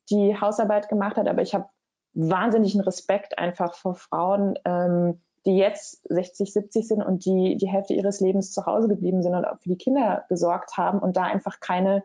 die 0.10 0.40
Hausarbeit 0.40 0.90
gemacht 0.90 1.18
hat, 1.18 1.28
aber 1.28 1.44
ich 1.44 1.54
habe 1.54 1.70
wahnsinnigen 2.14 2.82
Respekt 2.82 3.38
einfach 3.38 3.76
vor 3.76 3.94
Frauen, 3.94 4.58
ähm, 4.66 5.22
die 5.48 5.56
jetzt 5.56 6.02
60, 6.10 6.52
70 6.52 6.88
sind 6.88 7.02
und 7.02 7.26
die 7.26 7.56
die 7.56 7.70
Hälfte 7.70 7.94
ihres 7.94 8.20
Lebens 8.20 8.52
zu 8.52 8.66
Hause 8.66 8.90
geblieben 8.90 9.24
sind 9.24 9.34
und 9.34 9.46
auch 9.46 9.58
für 9.60 9.70
die 9.70 9.78
Kinder 9.78 10.26
gesorgt 10.28 10.78
haben 10.78 11.00
und 11.00 11.16
da 11.16 11.24
einfach 11.24 11.62
keine 11.62 12.04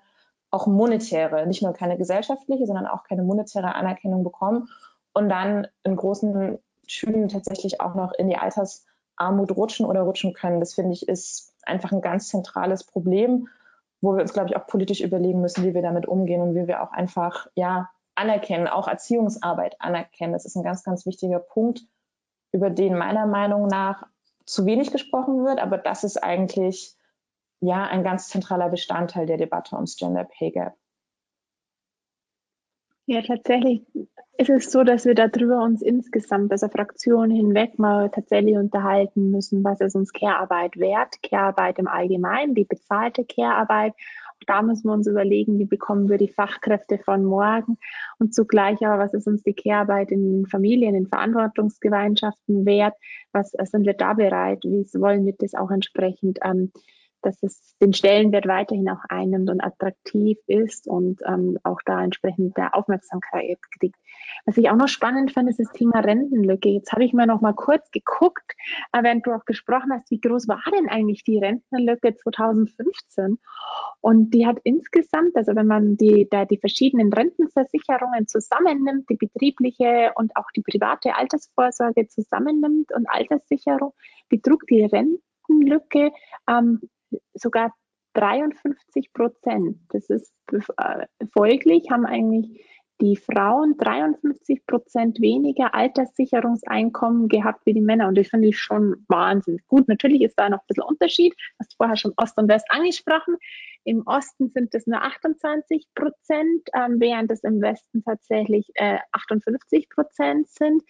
auch 0.53 0.67
monetäre, 0.67 1.47
nicht 1.47 1.63
nur 1.63 1.73
keine 1.73 1.99
gesellschaftliche, 1.99 2.67
sondern 2.67 2.87
auch 2.87 3.05
keine 3.05 3.25
monetäre 3.25 3.75
Anerkennung 3.75 4.23
bekommen 4.23 4.69
und 5.13 5.29
dann 5.29 5.67
in 5.83 5.97
großen 5.97 6.59
Schülen 6.87 7.29
tatsächlich 7.29 7.81
auch 7.81 7.95
noch 7.95 8.13
in 8.13 8.29
die 8.29 8.37
Altersarmut 8.37 9.57
rutschen 9.57 9.87
oder 9.87 10.03
rutschen 10.03 10.35
können. 10.35 10.61
Das 10.61 10.75
finde 10.75 10.93
ich 10.93 11.09
ist 11.09 11.55
einfach 11.63 11.91
ein 11.91 12.01
ganz 12.01 12.29
zentrales 12.29 12.85
Problem, 12.85 13.49
wo 14.01 14.15
wir 14.15 14.23
uns, 14.23 14.33
glaube 14.33 14.51
ich, 14.51 14.57
auch 14.57 14.67
politisch 14.67 15.01
überlegen 15.01 15.41
müssen, 15.41 15.65
wie 15.65 15.75
wir 15.75 15.83
damit 15.83 16.07
umgehen 16.07 16.43
und 16.43 16.55
wie 16.55 16.69
wir 16.69 16.83
auch 16.83 16.93
einfach, 16.93 17.49
ja, 17.55 17.91
anerkennen, 18.15 18.69
auch 18.69 18.89
Erziehungsarbeit 18.89 19.81
anerkennen. 19.81 20.33
Das 20.33 20.45
ist 20.45 20.55
ein 20.55 20.63
ganz, 20.63 20.85
ganz 20.85 21.07
wichtiger 21.07 21.39
Punkt, 21.39 21.83
über 22.53 22.71
den 22.71 22.97
meiner 22.97 23.27
Meinung 23.27 23.67
nach 23.67 24.07
zu 24.45 24.67
wenig 24.67 24.91
gesprochen 24.93 25.45
wird, 25.45 25.61
aber 25.61 25.79
das 25.79 26.05
ist 26.05 26.23
eigentlich 26.23 26.95
ja 27.61 27.85
ein 27.85 28.05
ganz 28.05 28.29
zentraler 28.29 28.69
Bestandteil 28.69 29.27
der 29.27 29.39
Debatte 29.39 29.77
ums 29.77 29.97
Gender 29.97 30.25
Pay 30.25 30.51
Gap. 30.51 30.75
Ja, 33.07 33.21
tatsächlich 33.21 33.83
ist 34.39 34.49
es 34.49 34.71
so, 34.71 34.85
dass 34.85 35.05
wir 35.05 35.15
darüber 35.15 35.63
uns 35.63 35.83
insgesamt, 35.83 36.53
also 36.53 36.69
Fraktionen 36.69 37.33
hinweg 37.33 37.79
mal 37.79 38.11
tatsächlich 38.11 38.57
unterhalten 38.57 39.31
müssen, 39.31 39.65
was 39.65 39.81
ist 39.81 39.97
uns 39.97 40.13
Care-Arbeit 40.13 40.77
wert, 40.77 41.21
Care-Arbeit 41.23 41.79
im 41.79 41.89
Allgemeinen, 41.89 42.55
die 42.55 42.65
bezahlte 42.65 43.25
Care-Arbeit 43.25 43.95
da 44.47 44.63
müssen 44.63 44.89
wir 44.89 44.93
uns 44.93 45.07
überlegen, 45.07 45.59
wie 45.59 45.67
bekommen 45.67 46.09
wir 46.09 46.19
die 46.19 46.33
Fachkräfte 46.33 46.99
von 46.99 47.25
morgen? 47.25 47.79
Und 48.19 48.35
zugleich 48.35 48.85
aber, 48.87 49.03
was 49.03 49.15
ist 49.15 49.27
uns 49.27 49.43
die 49.43 49.55
Kehrarbeit 49.55 50.11
in 50.11 50.47
Familien, 50.47 50.95
in 50.95 51.07
Verantwortungsgemeinschaften 51.07 52.67
wert, 52.67 52.95
was 53.33 53.53
sind 53.53 53.87
wir 53.87 53.95
da 53.95 54.15
bereit, 54.15 54.65
wie 54.65 54.85
wollen 55.01 55.25
wir 55.27 55.35
das 55.39 55.55
auch 55.55 55.71
entsprechend 55.71 56.39
ähm, 56.45 56.73
dass 57.23 57.43
es 57.43 57.77
den 57.79 57.93
Stellenwert 57.93 58.47
weiterhin 58.47 58.89
auch 58.89 59.03
einnimmt 59.09 59.51
und 59.51 59.63
attraktiv 59.63 60.39
ist 60.47 60.87
und 60.87 61.21
ähm, 61.27 61.59
auch 61.63 61.81
da 61.85 62.03
entsprechend 62.03 62.57
der 62.57 62.75
Aufmerksamkeit 62.75 63.59
kriegt. 63.79 63.97
Was 64.45 64.57
ich 64.57 64.71
auch 64.71 64.77
noch 64.77 64.89
spannend 64.89 65.33
fand, 65.33 65.49
ist 65.49 65.61
das 65.61 65.73
Thema 65.73 66.01
Rentenlücke. 66.01 66.69
Jetzt 66.69 66.93
habe 66.93 67.05
ich 67.05 67.13
mir 67.13 67.27
noch 67.27 67.41
mal 67.41 67.55
kurz 67.55 67.91
geguckt, 67.91 68.53
äh, 68.93 69.03
während 69.03 69.27
du 69.27 69.33
auch 69.33 69.45
gesprochen 69.45 69.93
hast, 69.93 70.11
wie 70.11 70.21
groß 70.21 70.49
war 70.49 70.63
denn 70.75 70.89
eigentlich 70.89 71.25
die 71.25 71.39
Rentenlücke 71.39 72.17
2015? 72.17 73.39
Und 74.01 74.35
die 74.35 74.47
hat 74.47 74.59
insgesamt, 74.65 75.37
also 75.37 75.55
wenn 75.55 75.67
man 75.67 75.97
die, 75.97 76.29
da 76.29 76.45
die 76.45 76.59
verschiedenen 76.59 77.13
Rentenversicherungen 77.13 78.27
zusammennimmt, 78.27 79.09
die 79.09 79.17
betriebliche 79.17 80.13
und 80.17 80.37
auch 80.37 80.51
die 80.57 80.63
private 80.63 81.15
Altersvorsorge 81.17 82.09
zusammennimmt 82.09 82.93
und 82.93 83.09
Alterssicherung, 83.09 83.93
betrug 84.29 84.67
die 84.67 84.85
Rentenlücke 84.85 86.11
ähm, 86.49 86.81
sogar 87.35 87.73
53 88.15 89.13
Prozent. 89.13 89.79
Das 89.91 90.09
ist 90.11 90.33
äh, 90.51 91.07
folglich, 91.33 91.91
haben 91.91 92.07
eigentlich 92.07 92.65
die 93.03 93.17
Frauen 93.17 93.77
53 93.79 94.65
Prozent 94.65 95.21
weniger 95.21 95.75
Alterssicherungseinkommen 95.75 97.29
gehabt 97.29 97.67
wie 97.67 97.75
die 97.75 97.81
Männer. 97.81 98.07
Und 98.07 98.17
das 98.17 98.29
finde 98.29 98.49
ich 98.49 98.59
schon 98.59 99.05
wahnsinnig 99.09 99.67
gut. 99.67 99.89
Natürlich 99.89 100.23
ist 100.23 100.39
da 100.39 100.49
noch 100.49 100.61
ein 100.61 100.67
bisschen 100.69 100.85
Unterschied. 100.85 101.33
Du 101.33 101.59
hast 101.59 101.77
vorher 101.77 101.97
schon 101.97 102.13
Ost 102.17 102.39
und 102.39 102.49
West 102.49 102.67
angesprochen. 102.69 103.37
Im 103.85 104.07
Osten 104.07 104.51
sind 104.51 104.73
es 104.77 104.87
nur 104.87 105.03
28 105.03 105.89
Prozent, 105.97 106.69
ähm, 106.73 107.01
während 107.01 107.33
es 107.33 107.43
im 107.43 107.61
Westen 107.61 108.05
tatsächlich 108.05 108.71
äh, 108.75 108.99
58 109.11 109.89
Prozent 109.91 110.49
sind. 110.49 110.85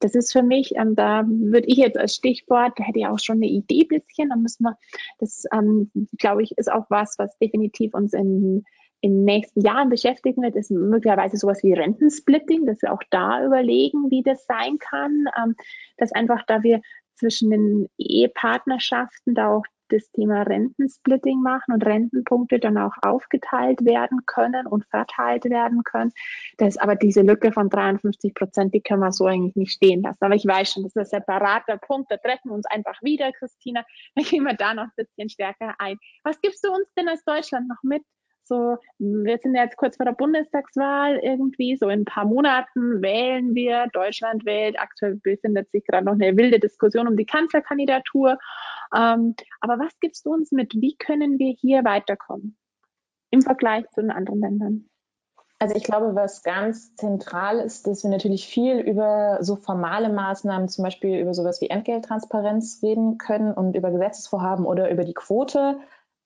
Das 0.00 0.16
ist 0.16 0.32
für 0.32 0.42
mich, 0.42 0.74
ähm, 0.74 0.96
da 0.96 1.24
würde 1.24 1.68
ich 1.68 1.76
jetzt 1.76 1.96
als 1.96 2.16
Stichwort, 2.16 2.72
da 2.76 2.82
hätte 2.82 2.98
ich 2.98 3.06
auch 3.06 3.20
schon 3.20 3.36
eine 3.36 3.46
Idee 3.46 3.84
bisschen, 3.84 4.30
da 4.30 4.36
müssen 4.36 4.64
wir, 4.64 4.76
das 5.18 5.44
ähm, 5.52 5.92
glaube 6.18 6.42
ich, 6.42 6.58
ist 6.58 6.72
auch 6.72 6.86
was, 6.88 7.14
was 7.18 7.38
definitiv 7.38 7.94
uns 7.94 8.12
in 8.12 8.64
in 9.02 9.16
den 9.16 9.24
nächsten 9.24 9.60
Jahren 9.60 9.90
beschäftigen 9.90 10.42
wird, 10.42 10.54
ist 10.54 10.70
möglicherweise 10.70 11.36
sowas 11.36 11.62
wie 11.62 11.72
Rentensplitting, 11.72 12.66
dass 12.66 12.80
wir 12.82 12.92
auch 12.92 13.02
da 13.10 13.44
überlegen, 13.44 14.10
wie 14.10 14.22
das 14.22 14.46
sein 14.46 14.78
kann, 14.78 15.26
ähm, 15.36 15.56
dass 15.98 16.12
einfach 16.12 16.44
da 16.46 16.62
wir 16.62 16.80
zwischen 17.16 17.50
den 17.50 17.88
Ehepartnerschaften 17.98 19.34
da 19.34 19.48
auch 19.48 19.64
das 19.88 20.10
Thema 20.12 20.42
Rentensplitting 20.42 21.42
machen 21.42 21.74
und 21.74 21.84
Rentenpunkte 21.84 22.58
dann 22.58 22.78
auch 22.78 22.94
aufgeteilt 23.02 23.84
werden 23.84 24.20
können 24.26 24.66
und 24.66 24.86
verteilt 24.86 25.44
werden 25.44 25.82
können. 25.84 26.12
Das 26.56 26.70
ist 26.70 26.80
aber 26.80 26.94
diese 26.96 27.22
Lücke 27.22 27.52
von 27.52 27.68
53 27.68 28.34
Prozent, 28.34 28.72
die 28.72 28.80
können 28.80 29.00
wir 29.00 29.12
so 29.12 29.26
eigentlich 29.26 29.56
nicht 29.56 29.72
stehen 29.72 30.02
lassen. 30.02 30.24
Aber 30.24 30.34
ich 30.34 30.46
weiß 30.46 30.72
schon, 30.72 30.84
das 30.84 30.96
ist 30.96 30.96
ein 30.96 31.20
separater 31.20 31.76
Punkt. 31.76 32.10
Da 32.10 32.16
treffen 32.16 32.50
wir 32.50 32.54
uns 32.54 32.66
einfach 32.66 33.02
wieder, 33.02 33.32
Christina. 33.32 33.84
Dann 34.14 34.24
gehen 34.24 34.44
wir 34.44 34.54
da 34.54 34.74
noch 34.74 34.84
ein 34.84 34.92
bisschen 34.96 35.28
stärker 35.28 35.74
ein. 35.78 35.98
Was 36.24 36.40
gibst 36.40 36.64
du 36.64 36.72
uns 36.72 36.86
denn 36.96 37.08
als 37.08 37.24
Deutschland 37.24 37.68
noch 37.68 37.82
mit? 37.82 38.02
So, 38.44 38.76
wir 38.98 39.38
sind 39.38 39.54
jetzt 39.54 39.76
kurz 39.76 39.96
vor 39.96 40.06
der 40.06 40.12
Bundestagswahl 40.12 41.18
irgendwie, 41.22 41.76
so 41.76 41.88
in 41.88 42.00
ein 42.00 42.04
paar 42.04 42.24
Monaten 42.24 43.00
wählen 43.00 43.54
wir, 43.54 43.86
Deutschland 43.92 44.44
wählt, 44.44 44.78
aktuell 44.78 45.20
befindet 45.22 45.70
sich 45.70 45.84
gerade 45.86 46.04
noch 46.04 46.14
eine 46.14 46.36
wilde 46.36 46.58
Diskussion 46.58 47.06
um 47.06 47.16
die 47.16 47.26
Kanzlerkandidatur. 47.26 48.38
Ähm, 48.94 49.34
aber 49.60 49.78
was 49.78 49.98
gibst 50.00 50.26
du 50.26 50.32
uns 50.32 50.50
mit? 50.50 50.74
Wie 50.74 50.96
können 50.96 51.38
wir 51.38 51.54
hier 51.58 51.84
weiterkommen 51.84 52.56
im 53.30 53.42
Vergleich 53.42 53.88
zu 53.90 54.00
den 54.00 54.10
anderen 54.10 54.40
Ländern? 54.40 54.88
Also 55.62 55.76
ich 55.76 55.84
glaube, 55.84 56.16
was 56.16 56.42
ganz 56.42 56.96
zentral 56.96 57.60
ist, 57.60 57.86
dass 57.86 58.02
wir 58.02 58.10
natürlich 58.10 58.48
viel 58.48 58.80
über 58.80 59.38
so 59.42 59.54
formale 59.54 60.08
Maßnahmen, 60.08 60.68
zum 60.68 60.82
Beispiel 60.82 61.20
über 61.20 61.34
sowas 61.34 61.60
wie 61.60 61.70
Entgelttransparenz 61.70 62.80
reden 62.82 63.16
können 63.16 63.54
und 63.54 63.76
über 63.76 63.92
Gesetzesvorhaben 63.92 64.66
oder 64.66 64.90
über 64.90 65.04
die 65.04 65.14
Quote. 65.14 65.78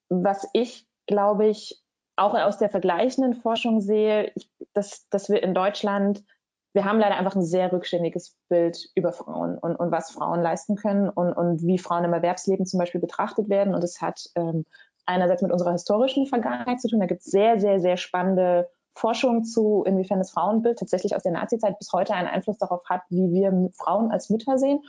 Was 0.08 0.48
ich, 0.54 0.88
glaube 1.06 1.48
ich, 1.48 1.85
auch 2.16 2.34
aus 2.34 2.58
der 2.58 2.70
vergleichenden 2.70 3.34
Forschung 3.34 3.80
sehe, 3.80 4.32
dass, 4.72 5.08
dass 5.10 5.28
wir 5.28 5.42
in 5.42 5.54
Deutschland, 5.54 6.24
wir 6.72 6.84
haben 6.84 6.98
leider 6.98 7.16
einfach 7.16 7.36
ein 7.36 7.44
sehr 7.44 7.72
rückständiges 7.72 8.36
Bild 8.48 8.90
über 8.94 9.12
Frauen 9.12 9.58
und, 9.58 9.76
und 9.76 9.90
was 9.90 10.10
Frauen 10.10 10.42
leisten 10.42 10.76
können 10.76 11.08
und, 11.08 11.32
und 11.32 11.62
wie 11.62 11.78
Frauen 11.78 12.04
im 12.04 12.12
Erwerbsleben 12.12 12.66
zum 12.66 12.78
Beispiel 12.78 13.00
betrachtet 13.00 13.48
werden. 13.48 13.74
Und 13.74 13.84
es 13.84 14.00
hat 14.00 14.28
ähm, 14.34 14.64
einerseits 15.04 15.42
mit 15.42 15.52
unserer 15.52 15.72
historischen 15.72 16.26
Vergangenheit 16.26 16.80
zu 16.80 16.88
tun. 16.88 17.00
Da 17.00 17.06
gibt 17.06 17.20
es 17.20 17.26
sehr, 17.26 17.60
sehr, 17.60 17.80
sehr 17.80 17.96
spannende 17.96 18.68
Forschung 18.94 19.44
zu, 19.44 19.84
inwiefern 19.86 20.18
das 20.18 20.30
Frauenbild 20.30 20.78
tatsächlich 20.78 21.14
aus 21.14 21.22
der 21.22 21.32
Nazizeit 21.32 21.78
bis 21.78 21.92
heute 21.92 22.14
einen 22.14 22.28
Einfluss 22.28 22.58
darauf 22.58 22.82
hat, 22.88 23.02
wie 23.10 23.30
wir 23.30 23.70
Frauen 23.74 24.10
als 24.10 24.30
Mütter 24.30 24.58
sehen. 24.58 24.80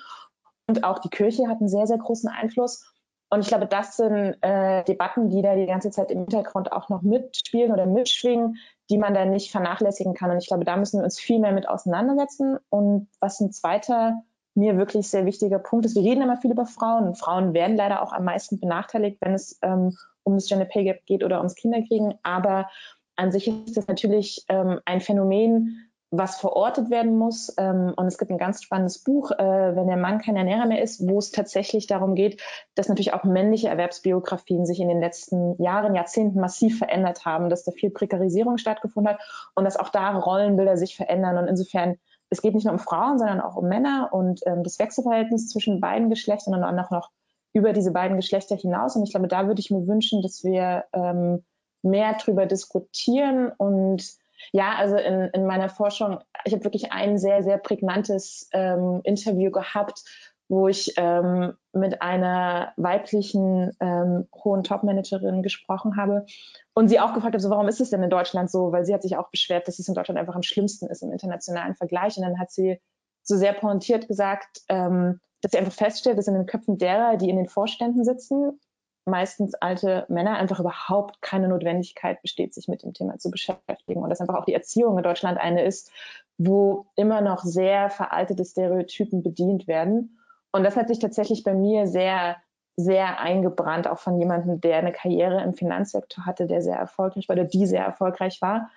Und 0.68 0.84
auch 0.84 1.00
die 1.00 1.10
Kirche 1.10 1.48
hat 1.48 1.60
einen 1.60 1.70
sehr, 1.70 1.88
sehr 1.88 1.98
großen 1.98 2.30
Einfluss. 2.30 2.86
Und 3.30 3.42
ich 3.42 3.48
glaube, 3.48 3.66
das 3.68 3.98
sind 3.98 4.38
äh, 4.42 4.84
Debatten, 4.86 5.30
die 5.30 5.42
da 5.42 5.56
die 5.56 5.66
ganze 5.66 5.92
Zeit 5.92 6.12
im 6.12 6.20
Hintergrund 6.20 6.72
auch 6.72 6.90
noch 6.90 7.02
mitspielen 7.02 7.72
oder 7.72 7.86
mitschwingen, 7.86 8.58
die 8.90 8.98
man 8.98 9.14
da 9.14 9.26
nicht 9.26 9.52
vernachlässigen 9.52 10.14
kann. 10.14 10.32
Und 10.32 10.38
ich 10.38 10.48
glaube, 10.48 10.64
da 10.64 10.78
müssen 10.78 11.00
wir 11.00 11.04
uns 11.04 11.20
viel 11.20 11.40
mehr 11.40 11.52
mit 11.52 11.68
auseinandersetzen. 11.68 12.58
Und 12.70 13.08
was 13.20 13.40
ein 13.42 13.52
zweiter 13.52 14.24
mir 14.56 14.78
wirklich 14.78 15.10
sehr 15.10 15.26
wichtiger 15.26 15.60
Punkt 15.60 15.86
ist, 15.86 15.96
wir 15.96 16.04
reden 16.04 16.22
immer 16.22 16.38
viel 16.38 16.52
über 16.52 16.66
Frauen. 16.66 17.16
Frauen 17.16 17.54
werden 17.54 17.76
leider 17.76 18.02
auch 18.02 18.14
am 18.14 18.24
meisten 18.24 18.60
benachteiligt, 18.60 19.18
wenn 19.22 19.34
es 19.34 19.60
ähm, 19.62 19.96
um 20.24 20.36
das 20.36 20.48
Gender 20.48 20.66
Pay 20.66 20.86
Gap 20.86 21.06
geht 21.06 21.24
oder 21.24 21.38
ums 21.38 21.56
Kinderkriegen. 21.56 22.16
Aber 22.24 22.70
an 23.18 23.32
sich 23.32 23.48
ist 23.48 23.76
das 23.76 23.88
natürlich 23.88 24.46
ähm, 24.48 24.80
ein 24.86 25.02
Phänomen, 25.02 25.87
was 26.10 26.40
verortet 26.40 26.90
werden 26.90 27.18
muss. 27.18 27.54
Ähm, 27.58 27.94
und 27.96 28.08
es 28.08 28.18
gibt 28.18 28.32
ein 28.32 28.38
ganz 28.38 28.64
spannendes 28.64 29.00
Buch, 29.00 29.32
äh, 29.32 29.76
wenn 29.76 29.88
der 29.88 29.98
Mann 29.98 30.20
kein 30.20 30.38
Ernährer 30.38 30.66
mehr 30.66 30.82
ist, 30.82 31.08
wo 31.08 31.20
es 31.20 31.32
tatsächlich 31.32 31.88
darum 31.88 32.16
geht, 32.16 32.42
dass 32.76 32.88
natürlich 32.88 33.14
auch 33.14 33.24
männliche 33.24 33.68
Erwerbsbiografien 33.68 34.66
sich 34.66 34.80
in 34.80 34.88
den 34.88 35.02
letzten 35.02 35.62
Jahren, 35.62 35.96
Jahrzehnten 35.96 36.40
massiv 36.40 36.78
verändert 36.78 37.26
haben, 37.26 37.50
dass 37.50 37.64
da 37.66 37.72
viel 37.72 37.90
Prekarisierung 37.90 38.58
stattgefunden 38.58 39.14
hat 39.14 39.22
und 39.56 39.66
dass 39.66 39.78
auch 39.78 39.90
da 39.90 40.18
Rollenbilder 40.18 40.78
sich 40.78 40.96
verändern. 40.96 41.38
Und 41.38 41.48
insofern, 41.48 41.98
es 42.30 42.42
geht 42.42 42.56
nicht 42.56 42.66
nur 42.66 42.74
um 42.74 42.80
Frauen, 42.80 43.20
sondern 43.20 43.42
auch 43.42 43.58
um 43.58 43.68
Männer 43.68 44.10
und 44.12 44.42
ähm, 44.46 44.64
das 44.64 44.80
Wechselverhältnis 44.80 45.50
zwischen 45.50 45.82
beiden 45.82 46.10
Geschlechtern 46.10 46.54
und 46.54 46.64
auch 46.64 46.92
noch 46.92 47.10
über 47.52 47.74
diese 47.74 47.92
beiden 47.92 48.16
Geschlechter 48.18 48.56
hinaus. 48.56 48.96
Und 48.96 49.04
ich 49.04 49.12
glaube, 49.12 49.28
da 49.28 49.48
würde 49.48 49.60
ich 49.60 49.72
mir 49.72 49.88
wünschen, 49.88 50.22
dass 50.22 50.44
wir 50.44 50.86
ähm, 50.94 51.44
mehr 51.82 52.14
drüber 52.14 52.46
diskutieren 52.46 53.52
und 53.58 54.04
ja, 54.52 54.76
also 54.76 54.96
in, 54.96 55.30
in 55.34 55.46
meiner 55.46 55.70
Forschung, 55.70 56.20
ich 56.46 56.54
habe 56.54 56.64
wirklich 56.64 56.92
ein 56.92 57.18
sehr, 57.18 57.44
sehr 57.44 57.58
prägnantes 57.58 58.50
ähm, 58.54 59.02
Interview 59.04 59.52
gehabt, 59.52 60.04
wo 60.50 60.68
ich 60.68 60.94
ähm, 60.98 61.54
mit 61.74 62.02
einer 62.02 62.74
weiblichen 62.78 63.76
ähm, 63.80 64.28
hohen 64.34 64.64
Top-Managerin 64.64 65.44
gesprochen 65.44 65.98
habe 65.98 66.26
und 66.74 66.88
sie 66.88 67.00
auch 67.00 67.14
gefragt 67.14 67.34
habe, 67.34 67.42
so, 67.42 67.50
warum 67.50 67.68
ist 67.68 67.82
es 67.82 67.90
denn 67.90 68.04
in 68.04 68.10
Deutschland 68.10 68.50
so? 68.50 68.72
Weil 68.72 68.86
sie 68.86 68.94
hat 68.94 69.02
sich 69.02 69.18
auch 69.18 69.30
beschwert, 69.30 69.68
dass 69.68 69.80
es 69.80 69.88
in 69.88 69.94
Deutschland 69.94 70.20
einfach 70.20 70.36
am 70.36 70.44
schlimmsten 70.44 70.88
ist 70.88 71.04
im 71.04 71.12
internationalen 71.12 71.76
Vergleich. 71.76 72.18
Und 72.18 72.24
dann 72.24 72.40
hat 72.40 72.52
sie 72.52 72.80
so 73.24 73.36
sehr 73.36 73.54
pointiert 73.54 74.08
gesagt, 74.08 74.62
ähm, 74.70 75.20
dass 75.42 75.52
sie 75.52 75.58
einfach 75.58 75.74
feststellt, 75.74 76.18
dass 76.18 76.28
in 76.28 76.34
den 76.34 76.46
Köpfen 76.46 76.78
derer, 76.78 77.18
die 77.18 77.30
in 77.30 77.36
den 77.36 77.50
Vorständen 77.50 78.06
sitzen, 78.06 78.60
meistens 79.08 79.56
alte 79.56 80.06
Männer 80.10 80.38
einfach 80.38 80.60
überhaupt 80.60 81.22
keine 81.22 81.48
Notwendigkeit 81.48 82.22
besteht, 82.22 82.54
sich 82.54 82.68
mit 82.68 82.84
dem 82.84 82.94
Thema 82.94 83.18
zu 83.18 83.32
beschäftigen. 83.32 84.04
Und 84.04 84.10
dass 84.10 84.22
einfach 84.22 84.36
auch 84.36 84.46
die 84.46 84.54
Erziehung 84.54 84.98
in 84.98 85.04
Deutschland 85.04 85.40
eine 85.40 85.64
ist, 85.64 85.92
wo 86.38 86.86
immer 86.96 87.22
noch 87.22 87.44
sehr 87.44 87.90
veraltete 87.90 88.46
Stereotypen 88.46 89.24
bedient 89.24 89.68
werden. 89.68 90.20
Und 90.52 90.64
das 90.64 90.76
hat 90.76 90.88
sich 90.88 91.00
tatsächlich 91.00 91.44
bei 91.44 91.54
mir 91.54 91.88
sehr, 91.88 92.38
sehr 92.76 93.20
eingebrannt, 93.20 93.88
auch 93.88 94.00
von 94.00 94.20
jemandem, 94.20 94.62
der 94.62 94.78
eine 94.78 94.92
Karriere 94.92 95.42
im 95.42 95.54
Finanzsektor 95.54 96.26
hatte, 96.26 96.46
der 96.46 96.62
sehr 96.62 96.78
erfolgreich 96.78 97.28
war 97.28 97.36
oder 97.36 97.46
die 97.46 97.66
sehr 97.66 97.84
erfolgreich 97.84 98.42
war. 98.42 98.70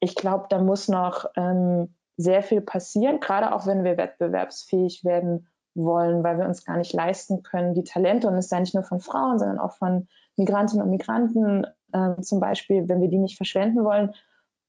Ich 0.00 0.14
glaube, 0.14 0.46
da 0.50 0.58
muss 0.58 0.88
noch 0.88 1.26
ähm, 1.36 1.94
sehr 2.16 2.42
viel 2.42 2.60
passieren, 2.60 3.20
gerade 3.20 3.54
auch 3.54 3.66
wenn 3.66 3.84
wir 3.84 3.96
wettbewerbsfähig 3.96 5.04
werden 5.04 5.46
wollen, 5.74 6.22
weil 6.24 6.38
wir 6.38 6.46
uns 6.46 6.64
gar 6.64 6.76
nicht 6.76 6.92
leisten 6.92 7.42
können, 7.42 7.74
die 7.74 7.84
Talente, 7.84 8.28
und 8.28 8.34
es 8.34 8.48
sei 8.48 8.60
nicht 8.60 8.74
nur 8.74 8.84
von 8.84 9.00
Frauen, 9.00 9.38
sondern 9.38 9.58
auch 9.58 9.72
von 9.72 10.08
Migrantinnen 10.36 10.84
und 10.84 10.90
Migranten 10.90 11.66
äh, 11.92 12.20
zum 12.20 12.40
Beispiel, 12.40 12.88
wenn 12.88 13.00
wir 13.00 13.08
die 13.08 13.18
nicht 13.18 13.36
verschwenden 13.36 13.84
wollen, 13.84 14.14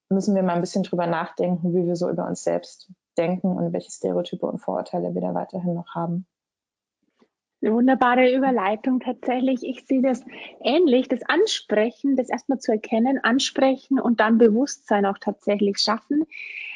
müssen 0.09 0.35
wir 0.35 0.43
mal 0.43 0.55
ein 0.55 0.61
bisschen 0.61 0.83
drüber 0.83 1.07
nachdenken, 1.07 1.73
wie 1.73 1.87
wir 1.87 1.95
so 1.95 2.09
über 2.09 2.27
uns 2.27 2.43
selbst 2.43 2.91
denken 3.17 3.47
und 3.47 3.73
welche 3.73 3.91
Stereotype 3.91 4.45
und 4.45 4.59
Vorurteile 4.59 5.13
wir 5.13 5.21
da 5.21 5.33
weiterhin 5.33 5.73
noch 5.73 5.95
haben. 5.95 6.25
Eine 7.63 7.73
wunderbare 7.73 8.33
Überleitung 8.33 8.99
tatsächlich. 8.99 9.63
Ich 9.63 9.85
sehe 9.85 10.01
das 10.01 10.23
ähnlich, 10.63 11.07
das 11.07 11.21
Ansprechen, 11.27 12.15
das 12.15 12.29
erstmal 12.29 12.57
zu 12.57 12.71
erkennen, 12.71 13.19
ansprechen 13.23 13.99
und 13.99 14.19
dann 14.19 14.39
Bewusstsein 14.39 15.05
auch 15.05 15.19
tatsächlich 15.19 15.77
schaffen. 15.77 16.25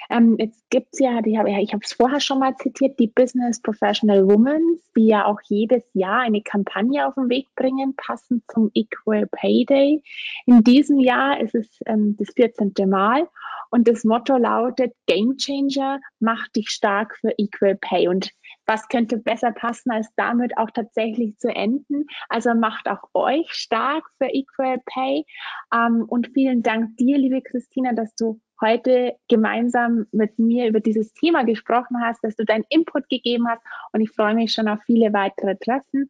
Ähm, 0.10 0.38
jetzt 0.39 0.65
ja, 1.00 1.22
die, 1.22 1.32
ja 1.32 1.46
ich 1.46 1.74
habe 1.74 1.84
es 1.84 1.94
vorher 1.94 2.20
schon 2.20 2.39
mal 2.39 2.56
zitiert, 2.58 3.00
die 3.00 3.08
Business 3.08 3.62
Professional 3.62 4.28
Women, 4.28 4.80
die 4.96 5.08
ja 5.08 5.26
auch 5.26 5.39
jedes 5.46 5.84
Jahr 5.94 6.22
eine 6.22 6.41
Kampagne 6.41 7.08
auf 7.08 7.15
den 7.15 7.30
Weg 7.30 7.48
bringen, 7.56 7.96
passend 7.96 8.44
zum 8.52 8.72
Equal 8.74 9.28
Pay 9.28 9.65
Day. 9.65 10.04
In 10.46 10.63
diesem 10.63 11.00
Jahr 11.00 11.39
ist 11.39 11.56
es 11.56 11.80
ähm, 11.86 12.15
das 12.18 12.30
14. 12.36 12.74
Mal 12.88 13.28
und 13.72 13.88
das 13.88 14.04
Motto 14.04 14.38
lautet 14.38 14.94
Game 15.08 15.38
Changer, 15.38 16.00
mach 16.20 16.48
dich 16.50 16.70
stark 16.70 17.18
für 17.20 17.34
Equal 17.38 17.76
Pay. 17.76 18.08
Und 18.08 18.32
was 18.65 18.88
könnte 18.88 19.18
besser 19.18 19.52
passen, 19.52 19.91
als 19.91 20.10
damit 20.15 20.58
auch 20.58 20.72
tatsächlich 20.72 21.38
zu 21.38 21.50
enden? 21.50 22.06
Also 22.30 22.54
macht 22.54 22.88
auch 22.88 23.04
euch 23.13 23.52
stark 23.52 24.06
für 24.18 24.34
Equal 24.34 24.82
Pay. 24.86 25.26
Ähm, 25.74 26.06
und 26.08 26.30
vielen 26.34 26.63
Dank 26.63 26.98
dir, 26.98 27.18
liebe 27.18 27.41
Christina, 27.41 27.94
dass 27.94 28.15
du 28.15 28.39
heute 28.62 29.15
gemeinsam 29.28 30.06
mit 30.12 30.39
mir 30.39 30.68
über 30.68 30.80
dieses 30.80 31.13
Thema 31.13 31.44
gesprochen 31.44 31.98
hast, 32.02 32.24
dass 32.24 32.36
du 32.36 32.46
deinen 32.46 32.65
Input 32.70 33.10
gegeben 33.10 33.48
hast 33.48 33.62
und 33.91 34.02
ich 34.02 34.12
freue 34.12 34.36
mich 34.36 34.54
schon 34.54 34.68
auf 34.68 34.80
viele 34.86 35.13
weitere 35.13 35.56
Treffen. 35.56 36.10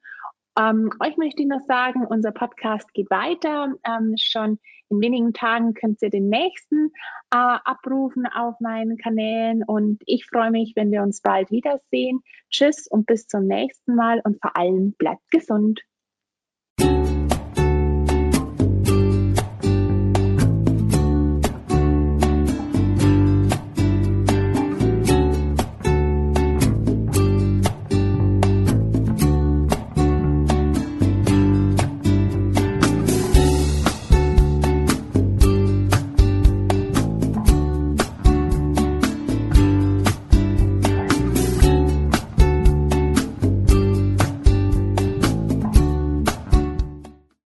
Ähm, 0.58 0.90
euch 1.02 1.18
möchte 1.18 1.42
ich 1.42 1.48
noch 1.48 1.66
sagen, 1.68 2.06
unser 2.06 2.32
Podcast 2.32 2.94
geht 2.94 3.10
weiter. 3.10 3.74
Ähm, 3.86 4.16
schon 4.18 4.60
in 4.90 5.02
wenigen 5.02 5.34
Tagen 5.34 5.74
könnt 5.74 6.02
ihr 6.02 6.10
den 6.10 6.30
nächsten 6.30 6.92
äh, 7.32 7.38
abrufen 7.38 8.26
auf 8.28 8.60
meinen 8.60 8.98
Kanälen 8.98 9.64
und 9.64 10.02
ich 10.06 10.26
freue 10.26 10.52
mich, 10.52 10.74
wenn 10.76 10.92
wir 10.92 11.02
uns 11.02 11.22
bald 11.22 11.52
wiedersehen. 11.52 12.22
Tschüss 12.52 12.88
und 12.88 13.06
bis 13.06 13.28
zum 13.28 13.48
nächsten 13.48 13.96
Mal 13.96 14.22
und 14.24 14.40
vor 14.42 14.56
allem 14.56 14.94
bleibt 14.94 15.30
gesund. 15.32 15.82